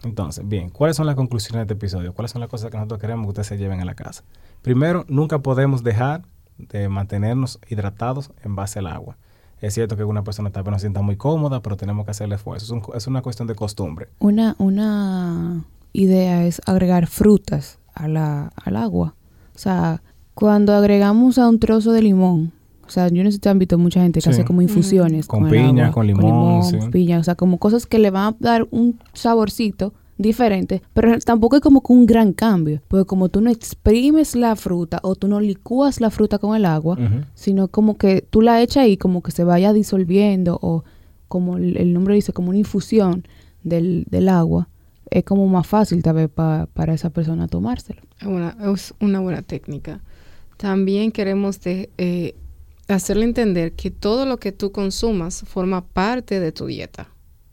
Entonces, 0.03 0.47
bien, 0.47 0.69
¿cuáles 0.69 0.97
son 0.97 1.05
las 1.05 1.15
conclusiones 1.15 1.59
de 1.59 1.61
este 1.61 1.73
episodio? 1.73 2.13
¿Cuáles 2.13 2.31
son 2.31 2.41
las 2.41 2.49
cosas 2.49 2.71
que 2.71 2.77
nosotros 2.77 2.99
queremos 2.99 3.25
que 3.25 3.29
ustedes 3.29 3.47
se 3.47 3.57
lleven 3.57 3.79
a 3.81 3.85
la 3.85 3.93
casa? 3.93 4.23
Primero, 4.61 5.05
nunca 5.07 5.39
podemos 5.39 5.83
dejar 5.83 6.23
de 6.57 6.89
mantenernos 6.89 7.59
hidratados 7.69 8.31
en 8.43 8.55
base 8.55 8.79
al 8.79 8.87
agua. 8.87 9.17
Es 9.59 9.75
cierto 9.75 9.95
que 9.95 10.03
una 10.03 10.23
persona 10.23 10.49
tal 10.49 10.63
vez 10.63 10.71
no 10.71 10.77
se 10.79 10.81
sienta 10.81 11.01
muy 11.01 11.17
cómoda, 11.17 11.61
pero 11.61 11.77
tenemos 11.77 12.05
que 12.05 12.11
hacer 12.11 12.25
el 12.25 12.33
esfuerzo. 12.33 12.65
Es, 12.65 12.71
un- 12.71 12.95
es 12.95 13.05
una 13.07 13.21
cuestión 13.21 13.47
de 13.47 13.53
costumbre. 13.55 14.07
Una, 14.19 14.55
una 14.57 15.63
idea 15.93 16.45
es 16.45 16.61
agregar 16.65 17.05
frutas 17.07 17.77
al 17.93 18.17
agua. 18.17 19.13
O 19.55 19.59
sea, 19.59 20.01
cuando 20.33 20.73
agregamos 20.73 21.37
a 21.37 21.47
un 21.47 21.59
trozo 21.59 21.91
de 21.91 22.01
limón, 22.01 22.53
o 22.91 22.93
sea, 22.93 23.07
yo 23.07 23.23
no 23.23 23.29
sé 23.31 23.35
si 23.35 23.39
te 23.39 23.47
han 23.47 23.57
visto 23.57 23.77
mucha 23.77 24.01
gente 24.01 24.19
que 24.19 24.25
Sí. 24.25 24.29
hace 24.31 24.43
como 24.43 24.61
infusiones 24.61 25.25
Con 25.27 25.49
piña, 25.49 25.85
agua, 25.85 25.93
con 25.93 26.07
limón, 26.07 26.63
sí. 26.63 26.77
piña, 26.91 27.19
o 27.19 27.23
sea, 27.23 27.35
como 27.35 27.57
cosas 27.57 27.85
que 27.85 27.99
le 27.99 28.11
van 28.11 28.33
a 28.33 28.35
dar 28.37 28.67
un 28.71 28.99
saborcito 29.13 29.93
diferente, 30.17 30.81
pero 30.93 31.17
tampoco 31.19 31.55
es 31.55 31.61
como 31.61 31.81
que 31.81 31.93
un 31.93 32.05
gran 32.05 32.33
cambio, 32.33 32.81
porque 32.89 33.05
como 33.05 33.29
tú 33.29 33.39
no 33.39 33.49
exprimes 33.49 34.35
la 34.35 34.55
fruta 34.57 34.99
o 35.03 35.15
tú 35.15 35.29
no 35.29 35.39
licúas 35.39 36.01
la 36.01 36.09
fruta 36.09 36.37
con 36.37 36.53
el 36.55 36.65
agua, 36.65 36.97
sino 37.33 37.69
como 37.69 37.97
que 37.97 38.21
tú 38.29 38.41
la 38.41 38.61
echas 38.61 38.83
ahí 38.83 38.97
como 38.97 39.23
que 39.23 39.31
se 39.31 39.43
vaya 39.45 39.71
disolviendo 39.73 40.59
o 40.61 40.83
como 41.29 41.55
el, 41.57 41.77
el 41.77 41.93
nombre 41.93 42.13
dice, 42.15 42.33
como 42.33 42.49
una 42.49 42.57
infusión 42.59 43.23
del, 43.63 44.05
del 44.11 44.27
agua, 44.27 44.67
es 45.09 45.23
como 45.23 45.47
más 45.47 45.65
fácil 45.65 46.03
tal 46.03 46.15
vez 46.15 46.29
pa- 46.29 46.67
para 46.73 46.93
esa 46.93 47.09
persona 47.09 47.47
tomárselo. 47.47 48.01
Es 48.19 48.27
una, 48.27 48.57
es 48.73 48.93
una 48.99 49.21
buena 49.21 49.41
técnica. 49.41 50.01
También 50.57 51.11
queremos 51.11 51.59
de, 51.61 51.89
eh, 51.97 52.35
hacerle 52.91 53.25
entender 53.25 53.73
que 53.73 53.91
todo 53.91 54.25
lo 54.25 54.37
que 54.37 54.51
tú 54.51 54.71
consumas 54.71 55.43
forma 55.47 55.85
parte 55.85 56.39
de 56.39 56.51
tu 56.51 56.65
dieta. 56.65 57.09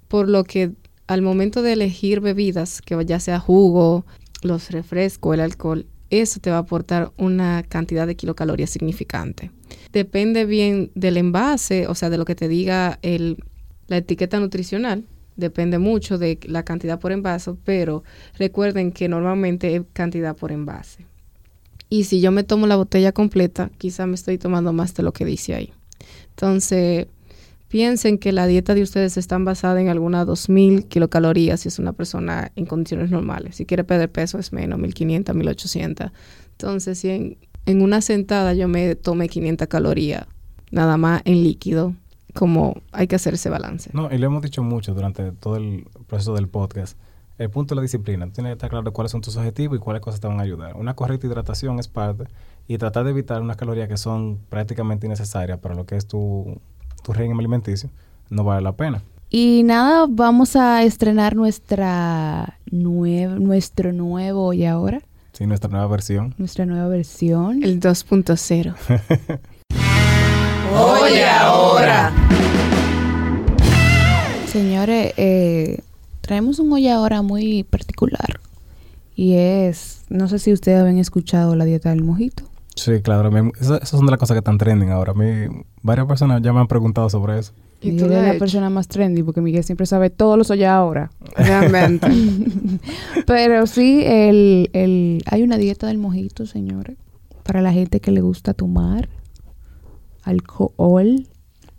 Por 0.08 0.28
lo 0.28 0.44
que 0.44 0.72
al 1.06 1.22
momento 1.22 1.62
de 1.62 1.72
elegir 1.72 2.20
bebidas, 2.20 2.82
que 2.82 3.02
ya 3.04 3.18
sea 3.18 3.40
jugo, 3.40 4.04
los 4.42 4.70
refrescos, 4.70 5.34
el 5.34 5.40
alcohol, 5.40 5.86
eso 6.10 6.40
te 6.40 6.50
va 6.50 6.56
a 6.56 6.60
aportar 6.60 7.12
una 7.16 7.62
cantidad 7.62 8.06
de 8.06 8.14
kilocalorías 8.14 8.70
significante. 8.70 9.50
Depende 9.92 10.44
bien 10.44 10.90
del 10.94 11.16
envase, 11.16 11.86
o 11.86 11.94
sea, 11.94 12.10
de 12.10 12.18
lo 12.18 12.24
que 12.24 12.34
te 12.34 12.48
diga 12.48 12.98
el, 13.02 13.42
la 13.88 13.98
etiqueta 13.98 14.38
nutricional. 14.40 15.04
Depende 15.36 15.78
mucho 15.78 16.18
de 16.18 16.38
la 16.44 16.64
cantidad 16.64 16.98
por 16.98 17.12
envase, 17.12 17.54
pero 17.64 18.02
recuerden 18.38 18.92
que 18.92 19.08
normalmente 19.08 19.76
es 19.76 19.82
cantidad 19.92 20.36
por 20.36 20.52
envase. 20.52 21.06
Y 21.88 22.04
si 22.04 22.20
yo 22.20 22.30
me 22.30 22.44
tomo 22.44 22.66
la 22.66 22.76
botella 22.76 23.12
completa, 23.12 23.70
quizá 23.78 24.06
me 24.06 24.14
estoy 24.14 24.38
tomando 24.38 24.72
más 24.72 24.94
de 24.94 25.02
lo 25.02 25.12
que 25.12 25.24
dice 25.24 25.54
ahí. 25.54 25.72
Entonces, 26.30 27.06
piensen 27.68 28.18
que 28.18 28.32
la 28.32 28.46
dieta 28.46 28.74
de 28.74 28.82
ustedes 28.82 29.16
está 29.16 29.38
basada 29.38 29.80
en 29.80 29.88
algunas 29.88 30.26
2.000 30.26 30.88
kilocalorías 30.88 31.60
si 31.60 31.68
es 31.68 31.78
una 31.78 31.92
persona 31.92 32.52
en 32.56 32.66
condiciones 32.66 33.10
normales. 33.10 33.56
Si 33.56 33.66
quiere 33.66 33.84
perder 33.84 34.10
peso 34.10 34.38
es 34.38 34.52
menos, 34.52 34.78
1.500, 34.78 35.24
1.800. 35.34 36.12
Entonces, 36.52 36.98
si 36.98 37.10
en, 37.10 37.38
en 37.66 37.82
una 37.82 38.00
sentada 38.00 38.54
yo 38.54 38.68
me 38.68 38.94
tomé 38.94 39.28
500 39.28 39.68
calorías, 39.68 40.26
nada 40.70 40.96
más 40.96 41.22
en 41.24 41.42
líquido, 41.42 41.94
como 42.34 42.82
hay 42.92 43.06
que 43.06 43.16
hacer 43.16 43.34
ese 43.34 43.48
balance. 43.48 43.90
No, 43.92 44.12
y 44.12 44.18
lo 44.18 44.26
hemos 44.26 44.42
dicho 44.42 44.62
mucho 44.62 44.94
durante 44.94 45.32
todo 45.32 45.56
el 45.56 45.86
proceso 46.06 46.34
del 46.34 46.48
podcast. 46.48 46.96
El 47.38 47.50
punto 47.50 47.74
de 47.74 47.76
la 47.76 47.82
disciplina. 47.82 48.26
Tú 48.26 48.32
tienes 48.32 48.50
que 48.50 48.54
estar 48.54 48.68
claro 48.70 48.92
cuáles 48.92 49.12
son 49.12 49.20
tus 49.20 49.36
objetivos 49.36 49.76
y 49.76 49.80
cuáles 49.80 50.02
cosas 50.02 50.20
te 50.20 50.26
van 50.26 50.40
a 50.40 50.42
ayudar. 50.42 50.74
Una 50.76 50.94
correcta 50.94 51.26
hidratación 51.28 51.78
es 51.78 51.86
parte 51.86 52.24
y 52.66 52.78
tratar 52.78 53.04
de 53.04 53.10
evitar 53.10 53.40
unas 53.40 53.56
calorías 53.56 53.88
que 53.88 53.96
son 53.96 54.38
prácticamente 54.48 55.06
innecesarias 55.06 55.58
para 55.58 55.74
lo 55.76 55.86
que 55.86 55.96
es 55.96 56.06
tu, 56.06 56.60
tu 57.04 57.12
régimen 57.12 57.38
alimenticio 57.38 57.90
no 58.30 58.42
vale 58.44 58.60
la 58.62 58.72
pena. 58.72 59.02
Y 59.30 59.62
nada, 59.62 60.06
vamos 60.08 60.56
a 60.56 60.82
estrenar 60.82 61.36
nuestra 61.36 62.58
nue- 62.70 63.38
nuestro 63.38 63.92
nuevo 63.92 64.52
y 64.52 64.64
ahora, 64.66 65.00
Sí, 65.32 65.46
nuestra 65.46 65.70
nueva 65.70 65.86
versión. 65.86 66.34
nuestra 66.38 66.66
nueva 66.66 66.88
versión. 66.88 67.62
El 67.62 67.78
2.0. 67.78 68.74
Oye 70.76 71.24
ahora. 71.26 72.12
Señores, 74.46 75.12
eh, 75.16 75.80
traemos 76.28 76.58
un 76.58 76.70
hoy 76.72 76.86
ahora 76.88 77.22
muy 77.22 77.62
particular. 77.64 78.38
Y 79.16 79.32
es, 79.34 80.02
no 80.10 80.28
sé 80.28 80.38
si 80.38 80.52
ustedes 80.52 80.78
habían 80.80 80.98
escuchado 80.98 81.56
la 81.56 81.64
dieta 81.64 81.88
del 81.90 82.04
mojito. 82.04 82.44
Sí, 82.76 83.00
claro. 83.02 83.30
Esas 83.60 83.88
son 83.88 84.04
de 84.06 84.12
las 84.12 84.20
cosas 84.20 84.34
que 84.34 84.38
están 84.38 84.58
trending 84.58 84.90
ahora. 84.90 85.12
A 85.12 85.14
mí, 85.14 85.48
varias 85.82 86.06
personas 86.06 86.40
ya 86.42 86.52
me 86.52 86.60
han 86.60 86.68
preguntado 86.68 87.08
sobre 87.10 87.38
eso. 87.38 87.52
¿Y 87.80 87.90
Y 87.90 87.96
tú 87.96 88.04
eres 88.04 88.22
la 88.22 88.30
hecho? 88.30 88.38
persona 88.40 88.70
más 88.70 88.86
trendy 88.88 89.22
porque 89.22 89.40
Miguel 89.40 89.64
siempre 89.64 89.86
sabe 89.86 90.10
todo 90.10 90.36
lo 90.36 90.44
soy 90.44 90.62
ahora. 90.64 91.10
Realmente. 91.36 92.06
Pero 93.26 93.66
sí, 93.66 94.02
el, 94.04 94.68
el, 94.74 95.22
hay 95.26 95.42
una 95.42 95.56
dieta 95.56 95.86
del 95.88 95.98
mojito, 95.98 96.44
señores, 96.46 96.96
para 97.42 97.62
la 97.62 97.72
gente 97.72 98.00
que 98.00 98.12
le 98.12 98.20
gusta 98.20 98.52
tomar 98.54 99.08
alcohol 100.22 101.26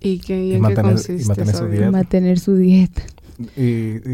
¿Y, 0.02 0.20
qué, 0.20 0.46
y 0.46 0.52
Y 0.52 0.56
en 0.56 0.62
mantener- 0.62 0.96
qué 1.06 1.14
y 1.16 1.20
su 1.24 1.68
dieta? 1.68 1.92
mantener 1.92 2.40
su 2.40 2.56
dieta. 2.56 3.02
¿Y, 3.56 3.62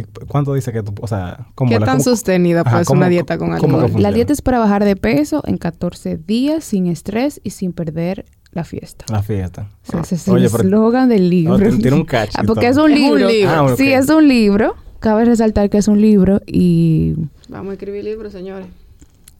y 0.02 0.06
cuánto 0.28 0.54
dice 0.54 0.72
que 0.72 0.84
tú, 0.84 0.94
o 1.02 1.08
sea, 1.08 1.48
cómo 1.56 1.70
¿Qué 1.72 1.80
la- 1.80 1.86
tan 1.86 1.96
cómo- 1.98 2.04
sostenida 2.04 2.62
Ajá, 2.62 2.70
puede 2.70 2.84
ser 2.84 2.88
¿cómo- 2.88 3.00
una 3.00 3.10
dieta 3.10 3.38
con 3.38 3.54
alcohol? 3.54 3.92
La 3.98 4.12
dieta 4.12 4.32
es 4.34 4.42
para 4.42 4.60
bajar 4.60 4.86
de 4.86 4.96
peso 4.96 5.42
en 5.48 5.58
14 5.58 6.18
días 6.18 6.64
sin 6.64 6.86
estrés 6.88 7.42
y 7.44 7.50
sin 7.50 7.74
perder 7.74 8.26
la 8.52 8.64
fiesta. 8.64 9.04
La 9.10 9.24
fiesta. 9.24 9.70
O 9.88 9.92
sea, 9.92 10.02
ese 10.02 10.16
es 10.16 10.28
Oye, 10.30 10.46
el 10.46 10.54
eslogan 10.56 11.10
del 11.10 11.30
libro. 11.30 11.58
No, 11.58 11.78
tiene- 11.78 11.96
un 11.98 12.06
catch 12.06 12.36
Ah, 12.36 12.44
porque 12.46 12.68
es 12.68 12.78
un 12.78 12.92
Es 12.92 12.98
un 13.00 13.04
libro. 13.04 13.28
libro. 13.30 13.52
Ah. 13.52 13.76
Sí, 13.76 13.92
es 13.92 14.08
un 14.10 14.28
libro. 14.28 14.76
Cabe 15.00 15.26
resaltar 15.26 15.70
que 15.70 15.78
es 15.80 15.88
un 15.88 16.00
libro 16.02 16.42
y, 16.48 17.16
Vamos 17.50 17.72
a 17.72 17.74
escribir 17.74 18.04
libros, 18.04 18.32
señores. 18.32 18.68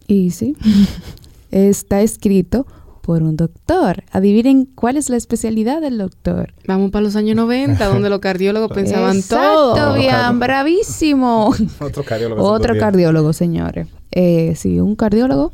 y 0.06 0.30
sí, 0.30 0.54
está 1.50 2.02
escrito 2.02 2.66
por 3.06 3.22
un 3.22 3.36
doctor. 3.36 4.02
Adivinen 4.10 4.64
cuál 4.64 4.96
es 4.96 5.08
la 5.08 5.16
especialidad 5.16 5.80
del 5.80 5.96
doctor. 5.96 6.52
Vamos 6.66 6.90
para 6.90 7.04
los 7.04 7.14
años 7.14 7.36
90, 7.36 7.86
donde 7.86 8.10
los 8.10 8.18
cardiólogos 8.18 8.72
pensaban 8.72 9.16
Exacto, 9.16 9.74
todo. 9.76 9.94
bien, 9.94 10.40
bravísimo. 10.40 11.54
Otro 11.80 12.02
cardiólogo. 12.02 12.42
Otro 12.42 12.76
cardiólogo, 12.76 13.32
señores. 13.32 13.86
Eh, 14.10 14.54
sí, 14.56 14.80
un 14.80 14.96
cardiólogo 14.96 15.52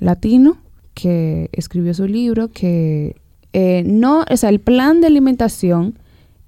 latino 0.00 0.56
que 0.94 1.50
escribió 1.52 1.92
su 1.92 2.06
libro 2.06 2.48
que 2.48 3.20
eh, 3.52 3.82
no, 3.84 4.24
o 4.30 4.36
sea, 4.38 4.48
el 4.48 4.60
plan 4.60 5.02
de 5.02 5.08
alimentación 5.08 5.98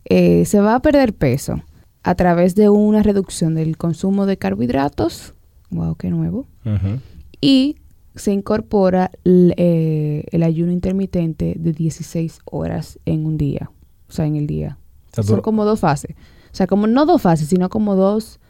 eh, 0.06 0.46
se 0.46 0.60
va 0.60 0.74
a 0.74 0.80
perder 0.80 1.12
peso 1.12 1.60
a 2.02 2.14
través 2.14 2.54
de 2.54 2.70
una 2.70 3.02
reducción 3.02 3.54
del 3.54 3.76
consumo 3.76 4.24
de 4.24 4.38
carbohidratos. 4.38 5.34
Wow, 5.68 5.96
qué 5.96 6.08
nuevo. 6.08 6.46
Ujú. 6.64 7.00
Y 7.42 7.76
se 8.16 8.33
incorpora 8.33 9.11
eh, 9.24 10.24
el 10.31 10.42
ayuno 10.42 10.72
intermitente 10.72 11.55
de 11.59 11.72
16 11.72 12.40
horas 12.46 12.98
en 13.05 13.24
un 13.26 13.37
día, 13.38 13.70
o 14.09 14.12
sea, 14.12 14.26
en 14.26 14.37
el 14.37 14.46
día. 14.46 14.79
O 15.12 15.14
sea, 15.14 15.24
Son 15.24 15.40
como 15.40 15.64
dos 15.64 15.81
fases. 15.81 16.16
O 16.52 16.57
sea, 16.57 16.66
como 16.66 16.87
no 16.87 17.07
dos 17.07 17.22
fases, 17.22 17.48
sino 17.48 17.68
como 17.68 17.94
dos 17.94 18.40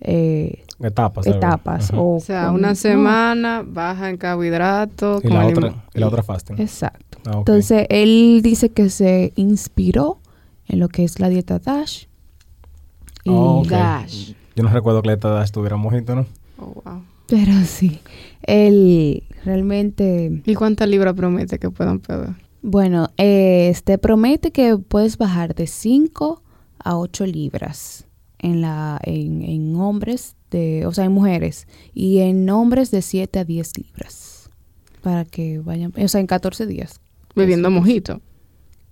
eh, 0.00 0.64
etapas. 0.80 1.26
etapas. 1.26 1.90
O 1.94 2.16
O 2.16 2.20
sea, 2.20 2.46
con- 2.46 2.56
una 2.56 2.68
no, 2.70 2.74
semana 2.74 3.64
baja 3.66 4.10
en 4.10 4.16
carbohidratos. 4.16 5.24
y, 5.24 5.28
con 5.28 5.36
la 5.38 5.46
otra, 5.46 5.84
y 5.94 5.98
la 6.00 6.08
otra 6.08 6.22
fasting. 6.24 6.60
Exacto. 6.60 7.18
Ah. 7.26 7.34
Entonces, 7.38 7.86
él 7.88 8.40
dice 8.42 8.70
que 8.70 8.90
se 8.90 9.32
inspiró 9.36 10.18
en 10.66 10.80
lo 10.80 10.88
que 10.88 11.04
es 11.04 11.20
la 11.20 11.28
dieta 11.28 11.58
DASH. 11.60 12.06
Y 13.24 13.30
Oh. 13.30 13.62
Dash. 13.68 14.32
Yo 14.56 14.64
no 14.64 14.70
recuerdo 14.70 15.02
que 15.02 15.06
la 15.08 15.14
dieta 15.14 15.28
Dash 15.30 15.50
tuviera 15.52 15.76
mojito, 15.76 16.16
¿no? 16.16 16.26
Oh, 16.58 16.82
wow. 16.84 17.02
Pero 17.28 17.52
sí, 17.64 18.00
él 18.42 19.22
realmente, 19.44 20.42
¿Y 20.44 20.54
cuántas 20.54 20.88
libras 20.88 21.14
promete 21.14 21.58
que 21.58 21.70
puedan 21.70 22.00
perder? 22.00 22.34
bueno, 22.62 23.08
eh, 23.16 23.68
este 23.70 23.98
promete 23.98 24.52
que 24.52 24.76
puedes 24.78 25.18
bajar 25.18 25.54
de 25.54 25.66
5 25.66 26.42
a 26.78 26.96
8 26.98 27.26
libras 27.26 28.06
en 28.38 28.60
la 28.60 29.00
en, 29.04 29.42
en 29.42 29.74
hombres 29.76 30.36
de, 30.50 30.84
o 30.86 30.92
sea, 30.92 31.04
en 31.06 31.12
mujeres 31.12 31.66
y 31.94 32.18
en 32.18 32.48
hombres 32.50 32.90
de 32.90 33.02
7 33.02 33.38
a 33.38 33.44
10 33.44 33.78
libras 33.78 34.50
para 35.00 35.24
que 35.24 35.58
vayan, 35.58 35.92
o 35.96 36.08
sea, 36.08 36.20
en 36.20 36.26
14 36.26 36.66
días, 36.66 37.00
Bebiendo 37.34 37.70
mojito. 37.70 38.20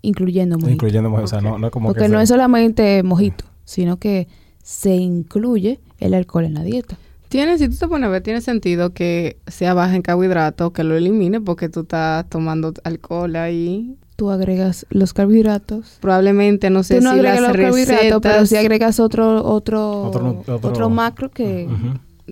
incluyendo 0.03 0.57
mojito. 0.57 0.73
Incluyendo 0.73 1.11
mojito. 1.11 1.25
O 1.25 1.29
sea, 1.29 1.41
no, 1.41 1.59
no 1.59 1.67
es 1.67 1.73
como 1.73 1.89
Porque 1.89 2.05
que 2.05 2.09
no 2.09 2.21
es 2.21 2.29
solamente 2.29 3.03
mojito, 3.03 3.45
sino 3.65 3.99
que 3.99 4.27
se 4.63 4.97
incluye 4.97 5.79
el 5.99 6.15
alcohol 6.15 6.45
en 6.45 6.55
la 6.55 6.65
dieta. 6.65 6.97
Tiene, 7.31 7.57
si 7.59 7.69
tú 7.69 7.77
te 7.77 7.87
pones 7.89 8.09
a 8.09 8.11
ver, 8.11 8.23
tiene 8.23 8.41
sentido 8.41 8.91
que 8.93 9.39
sea 9.47 9.73
baja 9.73 9.95
en 9.95 10.03
carbohidratos, 10.03 10.73
que 10.73 10.83
lo 10.85 10.97
elimine 10.97 11.41
porque 11.41 11.69
tú 11.69 11.81
estás 11.83 12.29
tomando 12.29 12.75
alcohol 12.85 13.37
ahí. 13.37 13.97
Tú 14.17 14.31
agregas 14.31 14.85
los 14.91 15.15
carbohidratos. 15.15 15.97
Probablemente, 16.01 16.69
no 16.71 16.83
sé 16.83 16.99
Tú 16.99 17.05
no 17.05 17.13
si 17.13 17.19
agregas 17.21 17.41
las 17.41 17.53
los 17.53 17.57
carbohidratos, 17.63 18.21
pero 18.21 18.35
recetas, 18.35 18.49
si 18.49 18.57
agregas 18.57 19.01
otro 19.01 19.45
otro 19.45 20.03
Otro 20.03 20.23
nu- 20.25 20.41
otro, 20.41 20.57
otro- 20.71 20.91
macro 20.91 21.31
que 21.31 21.69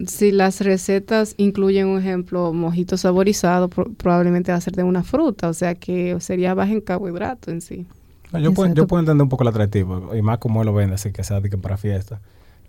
si 0.07 0.33
las 0.33 0.61
recetas 0.61 1.35
incluyen, 1.39 1.87
un 1.87 2.01
ejemplo, 2.01 2.53
mojito 2.53 2.97
saborizado, 2.97 3.69
pro- 3.69 3.91
probablemente 3.97 4.51
va 4.53 4.59
a 4.59 4.61
ser 4.61 4.75
de 4.75 4.83
una 4.83 5.03
fruta, 5.05 5.49
o 5.49 5.55
sea 5.55 5.77
que 5.77 6.19
sería 6.21 6.55
baja 6.55 6.73
en 6.73 6.81
carbohidratos 6.81 7.55
en 7.55 7.61
sí. 7.61 7.87
No, 8.33 8.39
yo, 8.41 8.53
puedo, 8.53 8.75
yo 8.75 8.87
puedo 8.87 9.01
entender 9.01 9.23
un 9.23 9.29
poco 9.29 9.45
el 9.45 9.49
atractivo, 9.49 10.15
y 10.15 10.23
más 10.23 10.39
como 10.39 10.61
él 10.61 10.67
lo 10.67 10.75
vende, 10.75 10.97
así 10.97 11.13
que 11.13 11.23
sea 11.25 11.41
de 11.41 11.49
que 11.51 11.57
para 11.57 11.77
fiesta. 11.77 12.21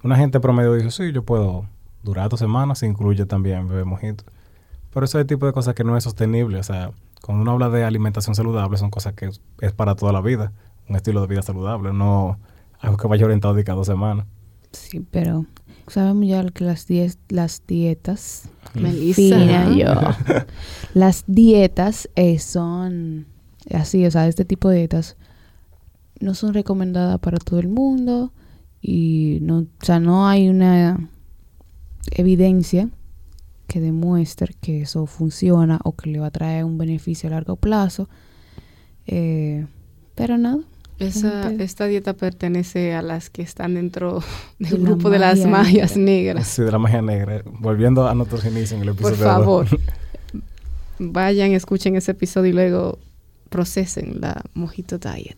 Una 0.04 0.16
gente 0.16 0.40
promedio 0.40 0.76
dice, 0.76 0.92
sí, 0.92 1.12
yo 1.12 1.24
puedo 1.24 1.66
durar 2.04 2.30
dos 2.30 2.40
semanas, 2.40 2.80
se 2.80 2.88
incluye 2.88 3.26
también 3.26 3.68
beber 3.68 3.86
mojito. 3.86 4.24
Pero 4.94 5.06
ese 5.06 5.18
es 5.18 5.22
el 5.22 5.28
tipo 5.28 5.46
de 5.46 5.54
cosas 5.54 5.76
que 5.76 5.84
no 5.84 5.96
es 5.98 6.04
sostenible. 6.04 6.60
O 6.60 6.64
sea, 6.64 6.92
cuando 7.22 7.44
uno 7.44 7.52
habla 7.52 7.70
de 7.70 7.84
alimentación 7.84 8.36
saludable, 8.36 8.78
son 8.78 8.90
cosas 8.90 9.14
que 9.14 9.30
es, 9.62 9.74
para 9.74 9.96
toda 9.96 10.12
la 10.12 10.22
vida. 10.22 10.52
Un 10.88 10.96
estilo 10.96 11.22
de 11.22 11.28
vida 11.28 11.42
saludable, 11.42 11.94
no 11.94 12.40
algo 12.80 12.98
que 12.98 13.08
vaya 13.08 13.26
orientado 13.26 13.54
de 13.54 13.64
cada 13.64 13.78
dos 13.78 13.88
semanas. 13.88 14.26
sí, 14.72 15.06
pero 15.12 15.46
sabemos 15.88 16.28
ya 16.28 16.46
que 16.50 16.64
las 16.64 16.88
diez, 16.88 17.20
las 17.30 17.64
dietas 17.68 18.50
Melissa. 18.74 19.70
yo. 19.72 19.94
las 20.94 21.24
dietas 21.28 22.10
eh, 22.16 22.40
son 22.40 23.28
así, 23.74 24.06
o 24.06 24.12
sea, 24.12 24.28
este 24.28 24.46
tipo 24.46 24.70
de 24.70 24.78
dietas 24.78 25.18
no 26.20 26.34
son 26.34 26.54
recomendadas 26.54 27.20
para 27.20 27.38
todo 27.38 27.60
el 27.60 27.68
mundo 27.68 28.34
y 28.82 29.40
no, 29.42 29.60
o 29.60 29.86
sea, 29.86 30.00
no 30.00 30.28
hay 30.28 30.50
una 30.50 31.10
evidencia 32.12 32.90
que 33.68 33.80
demuestre 33.80 34.56
que 34.62 34.82
eso 34.82 35.06
funciona 35.06 35.80
o 35.84 35.96
que 35.96 36.10
le 36.10 36.20
va 36.20 36.28
a 36.28 36.32
traer 36.32 36.66
un 36.66 36.78
beneficio 36.78 37.28
a 37.30 37.32
largo 37.32 37.56
plazo. 37.56 38.10
Eh, 39.06 39.66
pero 40.16 40.38
nada. 40.38 40.60
Esa, 40.98 41.52
esta 41.54 41.86
dieta 41.86 42.14
pertenece 42.14 42.94
a 42.94 43.02
las 43.02 43.30
que 43.30 43.42
están 43.42 43.76
dentro 43.76 44.22
del 44.60 44.72
De 44.72 44.78
la 44.80 44.84
grupo 44.90 45.10
de 45.10 45.20
las 45.20 45.38
magia 45.40 45.52
magias 45.52 45.98
negra. 45.98 46.34
negras. 46.34 46.48
Sí, 46.48 46.62
de 46.62 46.72
la 46.72 46.80
magia 46.80 47.02
negra. 47.02 47.42
Volviendo 47.46 48.08
a 48.08 48.14
nuestros 48.16 48.44
inicios 48.46 48.74
en 48.74 48.82
el 48.82 48.96
Por 48.96 49.12
episodio. 49.14 49.24
favor, 49.24 49.68
vayan, 51.00 51.52
escuchen 51.54 51.96
ese 51.96 52.12
episodio 52.12 52.50
y 52.50 52.54
luego 52.54 53.00
procesen 53.50 54.20
la 54.20 54.44
Mojito 54.54 54.98
Diet. 54.98 55.38